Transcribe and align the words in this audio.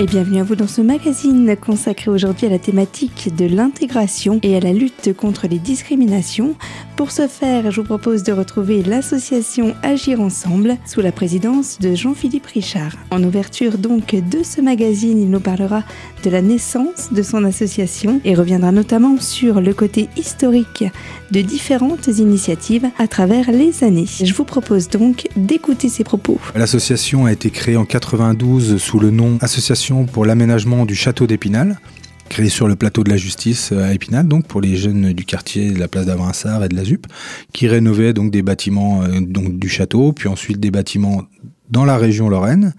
Et 0.00 0.06
bienvenue 0.06 0.40
à 0.40 0.42
vous 0.42 0.56
dans 0.56 0.66
ce 0.66 0.80
magazine 0.80 1.56
consacré 1.56 2.10
aujourd'hui 2.10 2.48
à 2.48 2.50
la 2.50 2.58
thématique 2.58 3.32
de 3.36 3.46
l'intégration 3.46 4.40
et 4.42 4.56
à 4.56 4.60
la 4.60 4.72
lutte 4.72 5.16
contre 5.16 5.46
les 5.46 5.60
discriminations. 5.60 6.56
Pour 6.96 7.10
ce 7.10 7.26
faire, 7.26 7.72
je 7.72 7.80
vous 7.80 7.86
propose 7.86 8.22
de 8.22 8.30
retrouver 8.30 8.84
l'association 8.84 9.74
Agir 9.82 10.20
Ensemble 10.20 10.76
sous 10.86 11.00
la 11.00 11.10
présidence 11.10 11.80
de 11.80 11.96
Jean-Philippe 11.96 12.46
Richard. 12.46 12.92
En 13.10 13.20
ouverture 13.24 13.78
donc 13.78 14.14
de 14.14 14.44
ce 14.44 14.60
magazine, 14.60 15.20
il 15.20 15.28
nous 15.28 15.40
parlera 15.40 15.82
de 16.22 16.30
la 16.30 16.40
naissance 16.40 17.12
de 17.12 17.22
son 17.22 17.42
association 17.42 18.20
et 18.24 18.36
reviendra 18.36 18.70
notamment 18.70 19.18
sur 19.18 19.60
le 19.60 19.74
côté 19.74 20.08
historique 20.16 20.84
de 21.32 21.40
différentes 21.40 22.06
initiatives 22.06 22.88
à 22.96 23.08
travers 23.08 23.50
les 23.50 23.82
années. 23.82 24.06
Je 24.06 24.32
vous 24.32 24.44
propose 24.44 24.88
donc 24.88 25.26
d'écouter 25.34 25.88
ses 25.88 26.04
propos. 26.04 26.38
L'association 26.54 27.26
a 27.26 27.32
été 27.32 27.50
créée 27.50 27.76
en 27.76 27.84
92 27.84 28.80
sous 28.80 29.00
le 29.00 29.10
nom 29.10 29.38
Association 29.40 30.04
pour 30.04 30.24
l'aménagement 30.24 30.86
du 30.86 30.94
château 30.94 31.26
d'Épinal 31.26 31.80
créée 32.28 32.48
sur 32.48 32.68
le 32.68 32.76
plateau 32.76 33.04
de 33.04 33.10
la 33.10 33.16
justice 33.16 33.72
à 33.72 33.92
Épinal, 33.92 34.26
donc 34.26 34.46
pour 34.46 34.60
les 34.60 34.76
jeunes 34.76 35.12
du 35.12 35.24
quartier 35.24 35.70
de 35.70 35.78
la 35.78 35.88
place 35.88 36.06
d'Avinsard 36.06 36.64
et 36.64 36.68
de 36.68 36.76
la 36.76 36.84
ZUP, 36.84 37.06
qui 37.52 37.68
rénovaient 37.68 38.12
donc 38.12 38.30
des 38.30 38.42
bâtiments 38.42 39.02
euh, 39.02 39.20
donc 39.20 39.58
du 39.58 39.68
château, 39.68 40.12
puis 40.12 40.28
ensuite 40.28 40.60
des 40.60 40.70
bâtiments 40.70 41.22
dans 41.70 41.84
la 41.84 41.96
région 41.96 42.28
Lorraine, 42.28 42.74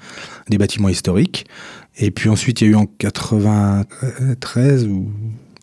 des 0.50 0.58
bâtiments 0.58 0.90
historiques. 0.90 1.46
Et 1.98 2.12
puis 2.12 2.30
ensuite, 2.30 2.62
il 2.62 2.66
y 2.66 2.68
a 2.68 2.72
eu 2.72 2.76
en 2.76 2.86
93 2.86 4.88
ou 4.88 5.10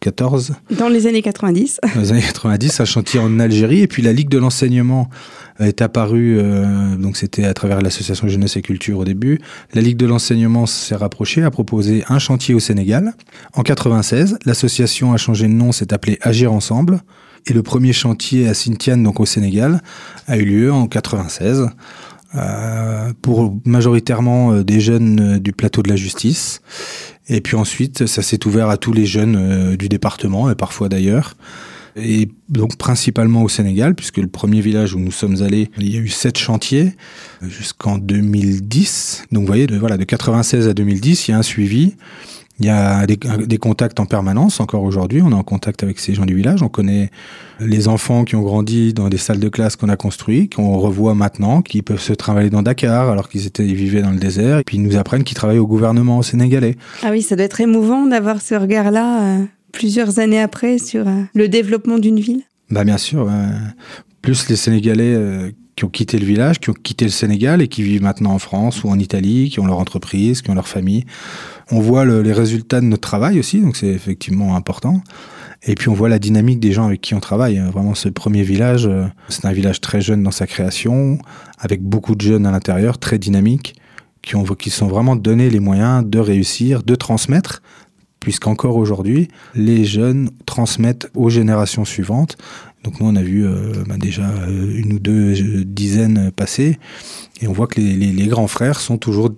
14. 0.01 0.55
Dans 0.77 0.89
les 0.89 1.07
années 1.07 1.23
90. 1.23 1.81
Dans 1.95 2.01
les 2.01 2.13
années 2.13 2.23
90, 2.23 2.81
un 2.81 2.85
chantier 2.85 3.21
en 3.21 3.39
Algérie. 3.39 3.81
Et 3.81 3.87
puis 3.87 4.03
la 4.03 4.13
Ligue 4.13 4.29
de 4.29 4.39
l'enseignement 4.39 5.09
est 5.59 5.83
apparue, 5.83 6.39
euh, 6.39 6.97
donc 6.97 7.17
c'était 7.17 7.45
à 7.45 7.55
travers 7.55 7.81
l'association 7.81 8.29
Jeunesse 8.29 8.57
et 8.57 8.63
Culture 8.63 8.99
au 8.99 9.05
début. 9.05 9.41
La 9.75 9.81
Ligue 9.81 9.97
de 9.97 10.07
l'enseignement 10.07 10.67
s'est 10.67 10.97
rapprochée, 10.97 11.43
a 11.43 11.51
proposé 11.51 12.05
un 12.09 12.19
chantier 12.19 12.55
au 12.55 12.61
Sénégal. 12.61 13.13
En 13.55 13.63
96, 13.63 14.39
l'association 14.45 15.13
a 15.13 15.17
changé 15.17 15.47
de 15.47 15.53
nom, 15.53 15.73
s'est 15.73 15.93
appelée 15.93 16.19
Agir 16.23 16.53
Ensemble. 16.53 17.01
Et 17.47 17.53
le 17.53 17.63
premier 17.63 17.93
chantier 17.93 18.49
à 18.49 18.55
Sintiane, 18.55 19.03
donc 19.03 19.19
au 19.19 19.27
Sénégal, 19.27 19.83
a 20.29 20.37
eu 20.37 20.45
lieu 20.45 20.73
en 20.73 20.87
96. 20.87 21.69
Euh, 22.35 23.13
pour 23.21 23.59
majoritairement 23.67 24.53
euh, 24.53 24.65
des 24.65 24.81
jeunes 24.81 25.39
du 25.39 25.53
plateau 25.53 25.83
de 25.83 25.91
la 25.91 25.97
justice. 25.97 26.63
Et 27.29 27.43
puis 27.43 27.57
ensuite, 27.57 28.07
ça 28.07 28.23
s'est 28.23 28.47
ouvert 28.47 28.71
à 28.71 28.79
tous 28.79 28.95
les 28.95 29.05
jeunes 29.05 29.37
euh, 29.37 29.77
du 29.77 29.91
département 29.91 30.51
et 30.51 30.55
parfois 30.55 30.89
d'ailleurs. 30.89 31.35
Et 31.97 32.29
donc 32.49 32.77
principalement 32.77 33.43
au 33.43 33.49
Sénégal, 33.49 33.95
puisque 33.95 34.19
le 34.19 34.27
premier 34.27 34.61
village 34.61 34.95
où 34.95 34.99
nous 34.99 35.11
sommes 35.11 35.43
allés, 35.43 35.71
il 35.79 35.93
y 35.93 35.99
a 35.99 36.01
eu 36.01 36.09
sept 36.09 36.39
chantiers 36.39 36.95
jusqu'en 37.43 37.99
2010. 37.99 39.25
Donc 39.33 39.43
vous 39.43 39.47
voyez, 39.47 39.67
de, 39.67 39.77
voilà, 39.77 39.97
de 39.97 40.05
96 40.05 40.69
à 40.69 40.75
2010, 40.75 41.29
il 41.29 41.31
y 41.33 41.35
a 41.35 41.39
un 41.39 41.43
suivi. 41.43 41.95
Il 42.61 42.67
y 42.67 42.71
a 42.71 43.07
des, 43.07 43.59
contacts 43.59 43.99
en 43.99 44.07
permanence 44.07 44.61
encore 44.61 44.85
aujourd'hui. 44.85 45.21
On 45.23 45.31
est 45.31 45.35
en 45.35 45.43
contact 45.43 45.83
avec 45.83 45.99
ces 45.99 46.15
gens 46.15 46.27
du 46.27 46.35
village. 46.35 46.63
On 46.63 46.69
connaît 46.69 47.11
les 47.59 47.89
enfants 47.89 48.25
qui 48.25 48.37
ont 48.37 48.43
grandi 48.43 48.93
dans 48.95 49.09
des 49.09 49.17
salles 49.17 49.41
de 49.41 49.49
classe 49.49 49.75
qu'on 49.75 49.89
a 49.89 49.97
construites, 49.97 50.55
qu'on 50.55 50.79
revoit 50.79 51.15
maintenant, 51.15 51.63
qui 51.63 51.83
peuvent 51.83 52.01
se 52.01 52.13
travailler 52.13 52.51
dans 52.51 52.63
Dakar 52.63 53.09
alors 53.09 53.29
qu'ils 53.29 53.47
étaient 53.47 53.65
vivaient 53.65 54.03
dans 54.03 54.11
le 54.11 54.19
désert. 54.19 54.59
Et 54.59 54.65
puis 54.65 54.77
ils 54.77 54.83
nous 54.83 54.97
apprennent 54.97 55.25
qu'ils 55.25 55.37
travaillent 55.37 55.59
au 55.59 55.67
gouvernement 55.67 56.23
sénégalais. 56.23 56.77
Ah 57.03 57.11
oui, 57.11 57.23
ça 57.23 57.35
doit 57.35 57.47
être 57.47 57.61
émouvant 57.61 58.07
d'avoir 58.07 58.41
ce 58.41 58.55
regard-là 58.55 59.23
euh, 59.23 59.45
plusieurs 59.73 60.19
années 60.19 60.41
après 60.41 60.79
sur 60.79 61.09
euh, 61.09 61.23
le 61.35 61.49
développement 61.49 61.99
d'une 61.99 62.21
ville? 62.21 62.43
Bah 62.71 62.85
bien 62.85 62.99
sûr. 62.99 63.29
Euh, 63.29 63.49
plus 64.21 64.49
les 64.49 64.57
Sénégalais 64.57 65.15
euh, 65.15 65.51
qui 65.75 65.85
ont 65.85 65.89
quitté 65.89 66.19
le 66.19 66.25
village, 66.25 66.61
qui 66.61 66.71
ont 66.71 66.75
quitté 66.75 67.05
le 67.05 67.11
Sénégal 67.11 67.61
et 67.61 67.69
qui 67.69 67.83
vivent 67.83 68.03
maintenant 68.03 68.33
en 68.33 68.39
France 68.39 68.85
ou 68.85 68.89
en 68.89 68.99
Italie, 68.99 69.51
qui 69.51 69.59
ont 69.59 69.67
leur 69.67 69.79
entreprise, 69.79 70.43
qui 70.43 70.51
ont 70.51 70.55
leur 70.55 70.69
famille. 70.69 71.05
On 71.71 71.81
voit 71.81 72.05
le, 72.05 72.23
les 72.23 72.33
résultats 72.33 72.81
de 72.81 72.87
notre 72.87 73.09
travail 73.09 73.39
aussi, 73.39 73.61
donc 73.61 73.77
c'est 73.77 73.89
effectivement 73.89 74.55
important. 74.55 75.03
Et 75.65 75.75
puis 75.75 75.89
on 75.89 75.95
voit 75.95 76.09
la 76.09 76.19
dynamique 76.19 76.61
des 76.61 76.73
gens 76.73 76.87
avec 76.87 77.01
qui 77.01 77.15
on 77.15 77.21
travaille. 77.21 77.59
Vraiment, 77.73 77.95
ce 77.95 78.09
premier 78.09 78.43
village, 78.43 78.89
c'est 79.29 79.45
un 79.45 79.53
village 79.53 79.81
très 79.81 80.01
jeune 80.01 80.23
dans 80.23 80.33
sa 80.33 80.47
création, 80.47 81.19
avec 81.59 81.83
beaucoup 81.83 82.17
de 82.17 82.21
jeunes 82.21 82.47
à 82.47 82.51
l'intérieur, 82.51 82.99
très 82.99 83.19
dynamiques, 83.19 83.77
qui 84.23 84.35
ont 84.35 84.43
qui 84.43 84.71
sont 84.71 84.89
vraiment 84.89 85.15
donné 85.15 85.51
les 85.51 85.61
moyens 85.61 86.05
de 86.05 86.19
réussir, 86.19 86.83
de 86.83 86.97
transmettre, 86.97 87.63
puisqu'encore 88.23 88.77
aujourd'hui, 88.77 89.29
les 89.55 89.85
jeunes 89.85 90.31
transmettent 90.47 91.11
aux 91.15 91.29
générations 91.29 91.85
suivantes. 91.85 92.37
Donc 92.85 93.01
nous, 93.01 93.07
on 93.07 93.17
a 93.17 93.23
vu 93.23 93.45
euh, 93.47 93.85
bah 93.87 93.97
déjà 93.97 94.29
une 94.49 94.95
ou 94.95 94.99
deux 94.99 95.65
dizaines 95.65 96.31
passer, 96.33 96.79
et 97.41 97.49
on 97.49 97.53
voit 97.53 97.67
que 97.67 97.81
les, 97.81 98.27
grands 98.27 98.47
frères 98.47 98.81
sont 98.81 98.99
toujours 98.99 99.31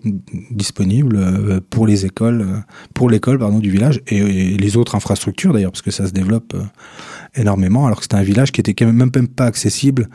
disponibles 0.51 1.17
euh, 1.17 1.61
pour 1.69 1.87
les 1.87 2.07
écoles, 2.07 2.63
pour 2.95 3.11
l'école 3.11 3.39
pardon 3.39 3.59
du 3.59 3.71
village 3.71 4.01
et, 4.07 4.21
les 4.57 4.77
autres 4.77 4.95
infrastructures 4.95 5.53
d'ailleurs, 5.53 5.73
parce 5.73 5.83
que 5.83 5.91
ça 5.91 6.07
se 6.07 6.13
développe 6.13 6.55
euh, 6.55 6.63
énormément. 7.35 7.87
Alors 7.87 7.99
que 7.99 8.05
c'était 8.05 8.17
un 8.17 8.23
village 8.23 8.53
qui 8.53 8.61
était 8.61 8.75
quand 8.75 8.87
même, 8.87 9.11
même 9.15 9.29
pas 9.29 9.47
accessible 9.47 10.09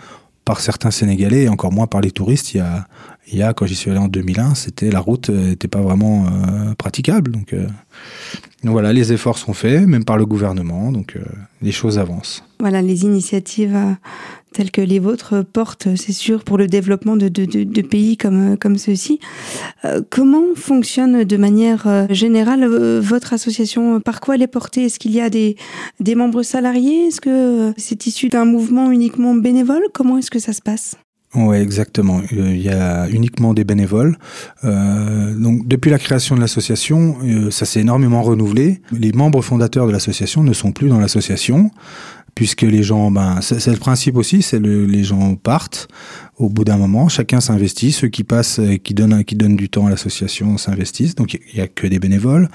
par 0.49 0.61
certains 0.61 0.89
Sénégalais 0.89 1.43
et 1.43 1.49
encore 1.49 1.71
moins 1.71 1.85
par 1.85 2.01
les 2.01 2.09
touristes. 2.09 2.55
Il 2.55 2.57
y 2.57 2.61
a, 2.61 2.87
il 3.31 3.37
y 3.37 3.43
a 3.43 3.53
quand 3.53 3.67
j'y 3.67 3.75
suis 3.75 3.91
allé 3.91 3.99
en 3.99 4.07
2001, 4.07 4.55
c'était 4.55 4.89
la 4.89 4.99
route 4.99 5.29
n'était 5.29 5.67
pas 5.67 5.81
vraiment 5.81 6.25
euh, 6.25 6.73
praticable. 6.75 7.31
Donc, 7.31 7.53
euh, 7.53 7.67
donc, 8.63 8.73
voilà, 8.73 8.91
les 8.91 9.13
efforts 9.13 9.37
sont 9.37 9.53
faits, 9.53 9.87
même 9.87 10.03
par 10.03 10.17
le 10.17 10.25
gouvernement. 10.25 10.91
Donc 10.91 11.15
euh, 11.15 11.21
les 11.61 11.71
choses 11.71 11.97
avancent. 11.97 12.43
Voilà, 12.59 12.81
les 12.81 13.03
initiatives 13.03 13.77
telles 14.51 14.71
que 14.71 14.81
les 14.81 14.99
vôtres 14.99 15.45
portent, 15.45 15.95
c'est 15.95 16.11
sûr, 16.11 16.43
pour 16.43 16.57
le 16.57 16.67
développement 16.67 17.15
de, 17.15 17.27
de, 17.29 17.45
de, 17.45 17.81
pays 17.81 18.17
comme, 18.17 18.57
comme 18.57 18.77
ceux-ci. 18.77 19.19
Euh, 19.85 20.01
comment 20.09 20.43
fonctionne 20.55 21.23
de 21.23 21.37
manière 21.37 22.07
générale 22.09 22.63
euh, 22.63 22.99
votre 22.99 23.33
association? 23.33 24.01
Par 24.01 24.19
quoi 24.19 24.35
elle 24.35 24.41
est 24.41 24.47
portée? 24.47 24.85
Est-ce 24.85 24.99
qu'il 24.99 25.11
y 25.11 25.21
a 25.21 25.29
des, 25.29 25.55
des 25.99 26.15
membres 26.15 26.43
salariés? 26.43 27.07
Est-ce 27.07 27.21
que 27.21 27.73
c'est 27.77 28.07
issu 28.07 28.27
d'un 28.27 28.45
mouvement 28.45 28.91
uniquement 28.91 29.35
bénévole? 29.35 29.83
Comment 29.93 30.17
est-ce 30.17 30.31
que 30.31 30.39
ça 30.39 30.51
se 30.51 30.61
passe? 30.61 30.95
Oui, 31.35 31.57
exactement. 31.57 32.21
Il 32.31 32.59
y 32.59 32.69
a 32.69 33.07
uniquement 33.09 33.53
des 33.53 33.63
bénévoles. 33.63 34.17
Euh, 34.63 35.35
donc, 35.35 35.67
depuis 35.67 35.91
la 35.91 35.99
création 35.99 36.35
de 36.35 36.41
l'association, 36.41 37.17
euh, 37.23 37.51
ça 37.51 37.65
s'est 37.65 37.81
énormément 37.81 38.23
renouvelé. 38.23 38.81
Les 38.91 39.11
membres 39.11 39.43
fondateurs 39.43 39.85
de 39.85 39.91
l'association 39.91 40.43
ne 40.43 40.53
sont 40.53 40.71
plus 40.71 40.89
dans 40.89 40.99
l'association, 40.99 41.69
puisque 42.33 42.63
les 42.63 42.81
gens, 42.81 43.11
ben, 43.11 43.41
c'est 43.41 43.67
le 43.67 43.77
principe 43.77 44.17
aussi, 44.17 44.41
c'est 44.41 44.59
le, 44.59 44.85
les 44.85 45.03
gens 45.03 45.35
partent 45.35 45.87
au 46.37 46.49
bout 46.49 46.63
d'un 46.63 46.77
moment. 46.77 47.09
Chacun 47.09 47.41
s'investit. 47.41 47.91
Ceux 47.91 48.07
qui 48.07 48.23
passent, 48.23 48.59
qui 48.83 48.95
qui 48.95 49.35
donnent 49.35 49.55
du 49.55 49.69
temps 49.69 49.85
à 49.85 49.91
l'association 49.91 50.57
s'investissent. 50.57 51.13
Donc, 51.13 51.35
il 51.35 51.57
y 51.57 51.61
a 51.61 51.67
que 51.67 51.85
des 51.85 51.99
bénévoles. 51.99 52.49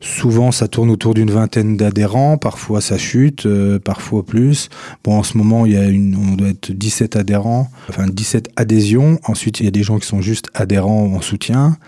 Souvent, 0.00 0.52
ça 0.52 0.68
tourne 0.68 0.90
autour 0.90 1.14
d'une 1.14 1.30
vingtaine 1.30 1.76
d'adhérents. 1.76 2.38
Parfois, 2.38 2.80
ça 2.80 2.96
chute, 2.96 3.46
euh, 3.46 3.80
parfois 3.80 4.24
plus. 4.24 4.68
Bon, 5.02 5.18
en 5.18 5.24
ce 5.24 5.36
moment, 5.36 5.66
il 5.66 5.72
y 5.72 5.76
a 5.76 5.88
une, 5.88 6.14
on 6.14 6.36
doit 6.36 6.50
être 6.50 6.70
17 6.70 7.16
adhérents, 7.16 7.68
enfin 7.88 8.06
17 8.06 8.50
adhésions. 8.54 9.18
Ensuite, 9.24 9.58
il 9.58 9.64
y 9.64 9.68
a 9.68 9.72
des 9.72 9.82
gens 9.82 9.98
qui 9.98 10.06
sont 10.06 10.20
juste 10.20 10.50
adhérents 10.54 11.06
en 11.06 11.20
soutien. 11.20 11.78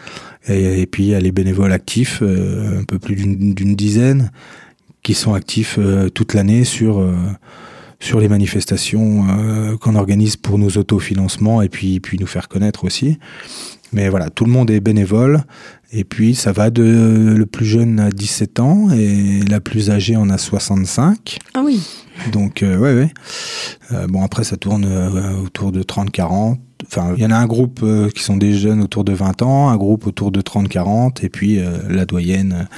Et, 0.49 0.87
puis, 0.87 1.05
il 1.05 1.09
y 1.11 1.15
a 1.15 1.21
les 1.21 1.31
bénévoles 1.31 1.73
actifs, 1.73 2.19
euh, 2.23 2.81
un 2.81 2.85
peu 2.85 2.99
plus 2.99 3.15
d'une 3.15 3.77
dizaine, 3.77 4.33
qui 5.05 5.15
sont 5.15 5.35
actifs 5.35 5.77
euh, 5.79 6.09
toute 6.09 6.35
l'année 6.35 6.65
sur 6.65 7.07
sur 8.03 8.19
les 8.19 8.29
manifestations 8.29 9.27
qu'on 9.79 9.95
organise 9.95 10.37
pour 10.37 10.59
nos 10.59 10.71
autofinancements 10.71 11.61
et 11.61 11.69
puis 11.69 12.01
puis 12.01 12.17
nous 12.19 12.27
faire 12.27 12.49
connaître 12.49 12.85
aussi. 12.85 13.19
Mais 13.93 14.09
voilà, 14.09 14.31
tout 14.31 14.45
le 14.45 14.53
monde 14.53 14.71
est 14.71 14.81
bénévole. 14.81 15.43
Et 15.93 16.05
puis, 16.05 16.35
ça 16.35 16.53
va 16.53 16.71
de 16.71 17.35
le 17.37 17.47
plus 17.47 17.67
jeune 17.67 17.99
à 17.99 18.11
17 18.11 18.61
ans 18.61 18.91
et 18.91 19.41
la 19.49 19.61
plus 19.61 19.91
âgée 19.91 20.17
en 20.17 20.31
a 20.31 20.39
65. 20.39 21.39
Ah 21.55 21.63
oui. 21.65 21.83
Donc, 22.33 22.63
euh, 22.63 22.77
ouais, 22.77 22.95
ouais. 22.95 23.13
Euh, 23.93 24.07
bon, 24.07 24.23
après, 24.23 24.45
ça 24.45 24.57
tourne 24.57 24.85
euh, 24.85 25.37
autour 25.39 25.73
de 25.73 25.83
30-40. 25.83 26.59
Enfin, 26.87 27.15
il 27.17 27.23
y 27.23 27.27
en 27.27 27.31
a 27.31 27.37
un 27.37 27.47
groupe 27.47 27.81
euh, 27.83 28.09
qui 28.11 28.23
sont 28.23 28.37
des 28.37 28.53
jeunes 28.55 28.83
autour 28.83 29.05
de 29.05 29.13
20 29.13 29.43
ans, 29.43 29.69
un 29.69 29.77
groupe 29.77 30.07
autour 30.07 30.31
de 30.31 30.41
30-40, 30.41 31.25
et 31.25 31.29
puis 31.29 31.59
euh, 31.59 31.79
la 31.89 32.05
doyenne 32.05 32.69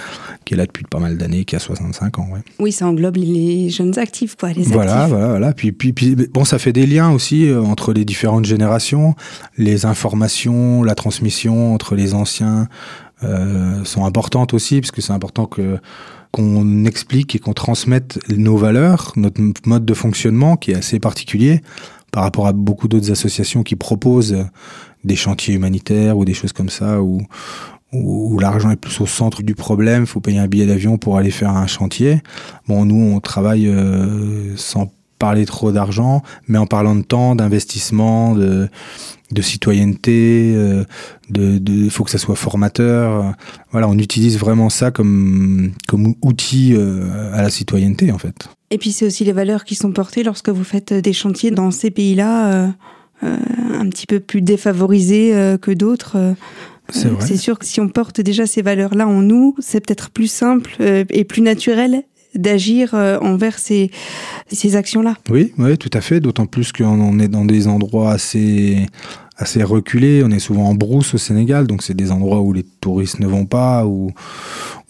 qui 0.44 0.54
est 0.54 0.56
là 0.56 0.66
depuis 0.66 0.84
pas 0.84 0.98
mal 0.98 1.16
d'années, 1.16 1.44
qui 1.44 1.56
a 1.56 1.58
65 1.58 2.18
ans. 2.18 2.28
Ouais. 2.32 2.40
Oui, 2.58 2.72
ça 2.72 2.86
englobe 2.86 3.16
les 3.16 3.70
jeunes 3.70 3.98
actifs, 3.98 4.36
quoi, 4.36 4.52
les 4.52 4.62
voilà, 4.62 5.02
actifs. 5.02 5.10
Voilà, 5.10 5.28
voilà. 5.28 5.52
Puis, 5.52 5.72
puis, 5.72 5.92
puis, 5.92 6.16
bon, 6.32 6.44
ça 6.44 6.58
fait 6.58 6.72
des 6.72 6.86
liens 6.86 7.10
aussi 7.10 7.46
euh, 7.46 7.62
entre 7.62 7.92
les 7.92 8.04
différentes 8.04 8.44
générations, 8.44 9.14
les 9.56 9.86
informations, 9.86 10.82
la 10.82 10.94
transmission 10.94 11.74
entre 11.74 11.94
les 11.94 12.14
anciens 12.14 12.68
euh, 13.24 13.84
sont 13.84 14.04
importantes 14.04 14.54
aussi, 14.54 14.80
parce 14.80 14.90
que 14.90 15.00
c'est 15.00 15.12
important 15.12 15.46
que 15.46 15.78
qu'on 16.32 16.86
explique 16.86 17.36
et 17.36 17.38
qu'on 17.38 17.52
transmette 17.52 18.18
nos 18.30 18.56
valeurs, 18.56 19.12
notre 19.16 19.42
mode 19.66 19.84
de 19.84 19.92
fonctionnement 19.92 20.56
qui 20.56 20.70
est 20.70 20.76
assez 20.76 20.98
particulier 20.98 21.60
par 22.12 22.22
rapport 22.22 22.46
à 22.46 22.52
beaucoup 22.52 22.86
d'autres 22.86 23.10
associations 23.10 23.64
qui 23.64 23.74
proposent 23.74 24.36
des 25.02 25.16
chantiers 25.16 25.54
humanitaires 25.54 26.16
ou 26.16 26.24
des 26.24 26.34
choses 26.34 26.52
comme 26.52 26.68
ça 26.68 27.02
où, 27.02 27.22
où 27.92 28.38
l'argent 28.38 28.70
est 28.70 28.76
plus 28.76 29.00
au 29.00 29.06
centre 29.06 29.42
du 29.42 29.54
problème, 29.54 30.06
faut 30.06 30.20
payer 30.20 30.38
un 30.38 30.46
billet 30.46 30.66
d'avion 30.66 30.98
pour 30.98 31.18
aller 31.18 31.30
faire 31.30 31.50
un 31.50 31.66
chantier. 31.66 32.22
Bon, 32.68 32.84
nous, 32.84 33.14
on 33.14 33.20
travaille 33.20 33.66
euh, 33.66 34.56
sans 34.56 34.92
parler 35.18 35.46
trop 35.46 35.70
d'argent, 35.70 36.22
mais 36.48 36.58
en 36.58 36.66
parlant 36.66 36.96
de 36.96 37.02
temps, 37.02 37.36
d'investissement, 37.36 38.34
de, 38.34 38.68
de 39.30 39.42
citoyenneté, 39.42 40.52
euh, 40.56 40.84
de, 41.30 41.58
de, 41.58 41.88
faut 41.90 42.02
que 42.02 42.10
ça 42.10 42.18
soit 42.18 42.34
formateur. 42.34 43.34
Voilà, 43.70 43.88
on 43.88 43.98
utilise 43.98 44.38
vraiment 44.38 44.68
ça 44.68 44.90
comme, 44.90 45.72
comme 45.86 46.14
outil 46.22 46.74
euh, 46.74 47.32
à 47.34 47.42
la 47.42 47.50
citoyenneté 47.50 48.10
en 48.10 48.18
fait. 48.18 48.48
Et 48.72 48.78
puis 48.78 48.90
c'est 48.90 49.04
aussi 49.04 49.22
les 49.24 49.32
valeurs 49.32 49.64
qui 49.64 49.74
sont 49.74 49.92
portées 49.92 50.22
lorsque 50.22 50.48
vous 50.48 50.64
faites 50.64 50.94
des 50.94 51.12
chantiers 51.12 51.50
dans 51.50 51.70
ces 51.70 51.90
pays-là, 51.90 52.52
euh, 52.52 52.68
euh 53.22 53.36
un 53.74 53.88
petit 53.88 54.06
peu 54.06 54.18
plus 54.18 54.40
défavorisés 54.40 55.34
euh, 55.34 55.58
que 55.58 55.72
d'autres. 55.72 56.16
Euh, 56.16 56.32
c'est 57.20 57.36
sûr 57.36 57.58
que 57.58 57.66
si 57.66 57.80
on 57.80 57.88
porte 57.88 58.20
déjà 58.20 58.46
ces 58.46 58.62
valeurs-là 58.62 59.06
en 59.06 59.20
nous, 59.20 59.54
c'est 59.58 59.80
peut-être 59.84 60.10
plus 60.10 60.30
simple 60.30 60.76
et 60.80 61.24
plus 61.24 61.42
naturel 61.42 62.02
d'agir 62.34 62.92
envers 62.94 63.58
ces, 63.58 63.90
ces 64.50 64.76
actions-là. 64.76 65.16
Oui, 65.30 65.52
oui, 65.58 65.78
tout 65.78 65.90
à 65.94 66.00
fait. 66.00 66.20
D'autant 66.20 66.44
plus 66.46 66.70
qu'on 66.72 67.18
est 67.18 67.28
dans 67.28 67.44
des 67.44 67.66
endroits 67.66 68.12
assez 68.12 68.86
assez 69.42 69.62
reculé. 69.62 70.22
On 70.24 70.30
est 70.30 70.38
souvent 70.38 70.68
en 70.68 70.74
brousse 70.74 71.14
au 71.14 71.18
Sénégal, 71.18 71.66
donc 71.66 71.82
c'est 71.82 71.94
des 71.94 72.10
endroits 72.10 72.40
où 72.40 72.52
les 72.52 72.62
touristes 72.62 73.20
ne 73.20 73.26
vont 73.26 73.44
pas, 73.44 73.84
où, 73.84 74.10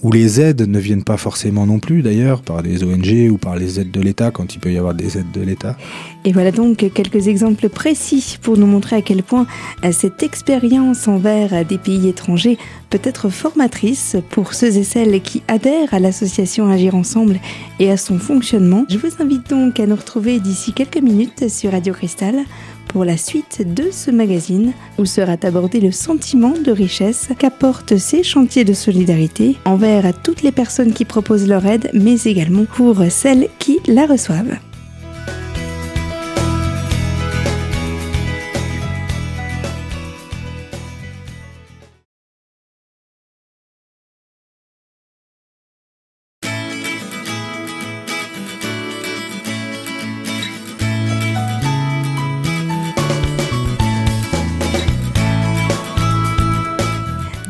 où 0.03 0.13
les 0.13 0.41
aides 0.41 0.69
ne 0.69 0.79
viennent 0.79 1.05
pas 1.05 1.17
forcément 1.17 1.67
non 1.67 1.79
plus 1.79 2.03
d'ailleurs, 2.03 2.43
par 2.43 2.63
des 2.63 2.85
ONG 2.85 3.31
ou 3.31 3.39
par 3.39 3.57
les 3.57 3.81
aides 3.81 3.91
de 3.91 4.01
l'État, 4.01 4.31
quand 4.31 4.55
il 4.55 4.59
peut 4.61 4.73
y 4.73 4.79
avoir 4.79 4.95
des 4.95 5.19
aides 5.19 5.33
de 5.33 5.41
l'État. 5.41 5.77
Et 6.25 6.33
voilà 6.33 6.53
donc 6.53 6.79
quelques 6.93 7.27
exemples 7.27 7.69
précis 7.69 8.39
pour 8.41 8.57
nous 8.57 8.67
montrer 8.67 8.97
à 8.97 9.03
quel 9.03 9.23
point 9.23 9.47
cette 9.91 10.23
expérience 10.23 11.09
envers 11.09 11.65
des 11.65 11.79
pays 11.79 12.09
étrangers 12.09 12.59
peut 12.91 13.01
être 13.03 13.31
formatrice 13.31 14.17
pour 14.31 14.55
ceux 14.55 14.77
et 14.77 14.85
celles 14.85 15.21
qui 15.23 15.43
adhèrent 15.49 15.95
à 15.95 15.99
l'association 15.99 16.69
Agir 16.69 16.95
Ensemble 16.95 17.41
et 17.81 17.91
à 17.91 17.97
son 17.97 18.19
fonctionnement. 18.19 18.85
Je 18.91 18.99
vous 18.99 19.11
invite 19.19 19.49
donc 19.49 19.81
à 19.81 19.87
nous 19.87 19.97
retrouver 19.97 20.41
d'ici 20.41 20.73
quelques 20.73 20.99
minutes 20.99 21.49
sur 21.49 21.73
Radio 21.73 21.95
Cristal 21.95 22.45
pour 22.89 23.05
la 23.05 23.17
suite 23.17 23.63
de 23.75 23.91
ce 23.91 24.11
magazine 24.11 24.73
où 24.99 25.05
sera 25.05 25.37
abordé 25.43 25.81
le 25.81 25.93
sentiment 25.93 26.55
de 26.65 26.73
richesse 26.73 27.29
qu'apportent 27.39 27.97
ces 27.97 28.23
chantiers 28.23 28.65
de 28.65 28.75
solidarité 28.75 29.57
envers 29.65 30.13
toutes 30.23 30.43
les 30.43 30.53
personnes 30.53 30.93
qui 30.93 31.05
proposent 31.05 31.49
leur 31.49 31.67
aide, 31.67 31.91
mais 31.93 32.23
également 32.23 32.65
pour 32.65 33.03
celles 33.11 33.49
qui 33.59 33.79
la 33.87 34.07
reçoivent. 34.07 34.59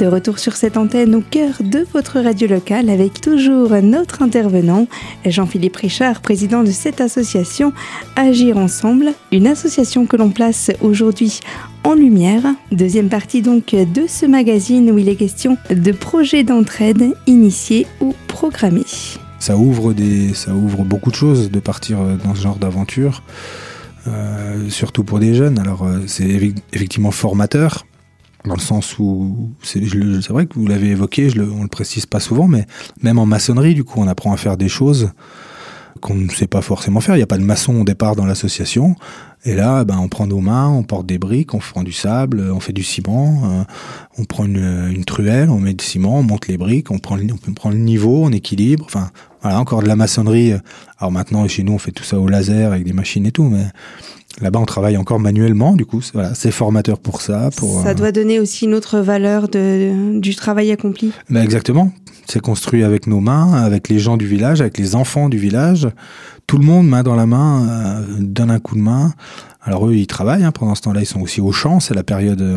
De 0.02 0.08
retour 0.08 0.40
sur 0.40 0.56
cette 0.56 0.76
antenne 0.76 1.14
au 1.14 1.20
cœur 1.20 1.54
de 1.60 1.86
votre 1.92 2.18
radio 2.18 2.48
locale 2.48 2.90
avec 2.90 3.20
toujours 3.20 3.70
notre 3.84 4.20
intervenant, 4.20 4.88
Jean-Philippe 5.24 5.76
Richard, 5.76 6.22
président 6.22 6.64
de 6.64 6.72
cette 6.72 7.00
association 7.00 7.72
Agir 8.16 8.58
Ensemble, 8.58 9.12
une 9.30 9.46
association 9.46 10.06
que 10.06 10.16
l'on 10.16 10.30
place 10.30 10.72
aujourd'hui 10.80 11.38
en 11.84 11.94
lumière. 11.94 12.42
Deuxième 12.72 13.10
partie 13.10 13.42
donc 13.42 13.76
de 13.76 14.08
ce 14.08 14.26
magazine 14.26 14.90
où 14.90 14.98
il 14.98 15.08
est 15.08 15.14
question 15.14 15.56
de 15.70 15.92
projets 15.92 16.42
d'entraide 16.42 17.14
initiés 17.28 17.86
ou 18.00 18.12
programmés. 18.26 18.82
Ça 19.38 19.56
ouvre, 19.56 19.94
beaucoup 20.82 21.12
de 21.12 21.16
choses 21.16 21.48
de 21.48 21.60
partir 21.60 21.98
dans 22.24 22.34
ce 22.34 22.40
genre 22.40 22.56
d'aventure. 22.56 23.22
Euh, 24.08 24.68
surtout 24.68 25.04
pour 25.04 25.20
des 25.20 25.32
jeunes. 25.32 25.60
Alors 25.60 25.84
euh, 25.84 26.00
c'est 26.08 26.52
effectivement 26.72 27.12
formateur, 27.12 27.86
dans 28.44 28.54
le 28.54 28.60
sens 28.60 28.98
où 28.98 29.50
c'est 29.62 29.80
vrai 30.28 30.46
que 30.46 30.54
vous 30.54 30.66
l'avez 30.66 30.88
évoqué, 30.88 31.30
je 31.30 31.38
le, 31.38 31.50
on 31.50 31.62
le 31.62 31.68
précise 31.68 32.06
pas 32.06 32.20
souvent, 32.20 32.48
mais 32.48 32.66
même 33.02 33.18
en 33.18 33.26
maçonnerie, 33.26 33.74
du 33.74 33.84
coup, 33.84 34.00
on 34.00 34.08
apprend 34.08 34.32
à 34.32 34.36
faire 34.36 34.56
des 34.56 34.68
choses 34.68 35.10
qu'on 36.00 36.14
ne 36.14 36.28
sait 36.30 36.48
pas 36.48 36.62
forcément 36.62 37.00
faire. 37.00 37.14
Il 37.14 37.18
n'y 37.18 37.24
a 37.24 37.28
pas 37.28 37.38
de 37.38 37.44
maçon 37.44 37.80
au 37.80 37.84
départ 37.84 38.16
dans 38.16 38.26
l'association. 38.26 38.96
Et 39.44 39.54
là, 39.54 39.84
ben, 39.84 39.98
on 39.98 40.08
prend 40.08 40.26
nos 40.26 40.40
mains, 40.40 40.68
on 40.68 40.82
porte 40.82 41.06
des 41.06 41.18
briques, 41.18 41.54
on 41.54 41.58
prend 41.58 41.82
du 41.82 41.92
sable, 41.92 42.50
on 42.52 42.60
fait 42.60 42.72
du 42.72 42.82
ciment, 42.82 43.42
euh, 43.44 43.64
on 44.18 44.24
prend 44.24 44.44
une, 44.44 44.90
une, 44.92 45.04
truelle, 45.04 45.50
on 45.50 45.58
met 45.58 45.74
du 45.74 45.84
ciment, 45.84 46.18
on 46.18 46.22
monte 46.22 46.46
les 46.46 46.56
briques, 46.56 46.90
on 46.90 46.98
prend, 46.98 47.16
on 47.48 47.52
prend 47.52 47.70
le 47.70 47.76
niveau, 47.76 48.24
on 48.24 48.30
équilibre. 48.30 48.84
Enfin, 48.84 49.10
voilà, 49.42 49.60
encore 49.60 49.82
de 49.82 49.88
la 49.88 49.96
maçonnerie. 49.96 50.54
Alors 50.98 51.10
maintenant, 51.10 51.46
chez 51.48 51.64
nous, 51.64 51.72
on 51.72 51.78
fait 51.78 51.92
tout 51.92 52.04
ça 52.04 52.18
au 52.18 52.28
laser 52.28 52.72
avec 52.72 52.84
des 52.84 52.92
machines 52.92 53.26
et 53.26 53.32
tout, 53.32 53.44
mais 53.44 53.66
Là-bas, 54.40 54.60
on 54.60 54.64
travaille 54.64 54.96
encore 54.96 55.20
manuellement, 55.20 55.74
du 55.74 55.84
coup, 55.84 56.00
voilà, 56.14 56.34
c'est 56.34 56.50
formateur 56.50 56.98
pour 56.98 57.20
ça. 57.20 57.50
Pour, 57.56 57.82
ça 57.82 57.90
euh, 57.90 57.94
doit 57.94 58.12
donner 58.12 58.40
aussi 58.40 58.64
une 58.64 58.74
autre 58.74 58.98
valeur 58.98 59.48
de, 59.48 60.18
du 60.18 60.34
travail 60.34 60.72
accompli. 60.72 61.12
Ben 61.28 61.42
exactement. 61.42 61.92
C'est 62.28 62.40
construit 62.40 62.82
avec 62.82 63.06
nos 63.06 63.20
mains, 63.20 63.52
avec 63.52 63.88
les 63.88 63.98
gens 63.98 64.16
du 64.16 64.26
village, 64.26 64.60
avec 64.60 64.78
les 64.78 64.94
enfants 64.94 65.28
du 65.28 65.38
village. 65.38 65.88
Tout 66.46 66.56
le 66.56 66.64
monde, 66.64 66.88
main 66.88 67.02
dans 67.02 67.14
la 67.14 67.26
main, 67.26 67.68
euh, 67.68 68.00
donne 68.20 68.50
un 68.50 68.58
coup 68.58 68.74
de 68.74 68.80
main. 68.80 69.12
Alors 69.60 69.88
eux, 69.88 69.94
ils 69.94 70.06
travaillent. 70.06 70.44
Hein. 70.44 70.52
Pendant 70.52 70.74
ce 70.74 70.82
temps-là, 70.82 71.00
ils 71.00 71.06
sont 71.06 71.20
aussi 71.20 71.40
au 71.40 71.52
champ. 71.52 71.78
C'est 71.78 71.94
la 71.94 72.02
période 72.02 72.40
euh, 72.40 72.56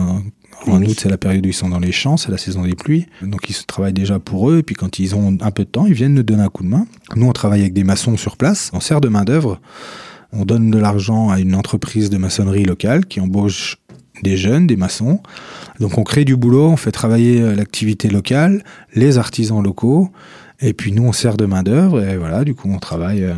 en 0.68 0.82
août, 0.82 0.98
c'est 1.00 1.10
la 1.10 1.18
période 1.18 1.46
où 1.46 1.50
ils 1.50 1.54
sont 1.54 1.70
dans 1.70 1.80
les 1.80 1.92
champs, 1.92 2.18
c'est 2.18 2.32
la 2.32 2.38
saison 2.38 2.64
des 2.64 2.76
pluies. 2.76 3.06
Donc 3.22 3.50
ils 3.50 3.54
se 3.54 3.66
travaillent 3.66 3.94
déjà 3.94 4.20
pour 4.20 4.50
eux. 4.50 4.60
Et 4.60 4.64
puis 4.64 4.76
quand 4.76 5.00
ils 5.00 5.16
ont 5.16 5.38
un 5.42 5.52
peu 5.52 5.64
de 5.64 5.70
temps, 5.70 5.86
ils 5.86 5.94
viennent 5.94 6.14
nous 6.14 6.24
donner 6.24 6.44
un 6.44 6.50
coup 6.50 6.64
de 6.64 6.70
main. 6.70 6.88
Nous, 7.16 7.28
on 7.28 7.34
travaille 7.34 7.62
avec 7.62 7.74
des 7.74 7.84
maçons 7.84 8.18
sur 8.18 8.38
place. 8.38 8.72
On 8.74 8.80
sert 8.80 9.02
de 9.02 9.10
main 9.10 9.24
d'œuvre 9.24 9.60
on 10.34 10.46
donne 10.46 10.72
de 10.72 10.78
l'argent 10.78 11.30
à 11.30 11.40
une 11.40 11.56
entreprise 11.56 12.10
de 12.10 12.18
maçonnerie 12.18 12.66
locale 12.66 13.06
qui 13.06 13.20
embauche 13.20 13.78
des 14.24 14.38
jeunes, 14.38 14.68
des 14.68 14.76
maçons. 14.76 15.20
Donc 15.80 15.98
on 15.98 16.04
crée 16.04 16.26
du 16.26 16.36
boulot, 16.36 16.70
on 16.70 16.78
fait 16.78 16.92
travailler 16.92 17.42
euh, 17.42 17.56
l'activité 17.56 18.10
locale, 18.10 18.64
les 18.94 19.18
artisans 19.18 19.62
locaux, 19.62 20.10
et 20.62 20.72
puis 20.72 20.94
nous 20.94 21.04
on 21.04 21.12
sert 21.12 21.36
de 21.36 21.46
main 21.46 21.64
d'œuvre 21.64 22.02
et 22.02 22.16
voilà, 22.16 22.46
du 22.46 22.56
coup 22.56 22.70
on 22.74 22.80
travaille. 22.80 23.26
Euh, 23.26 23.34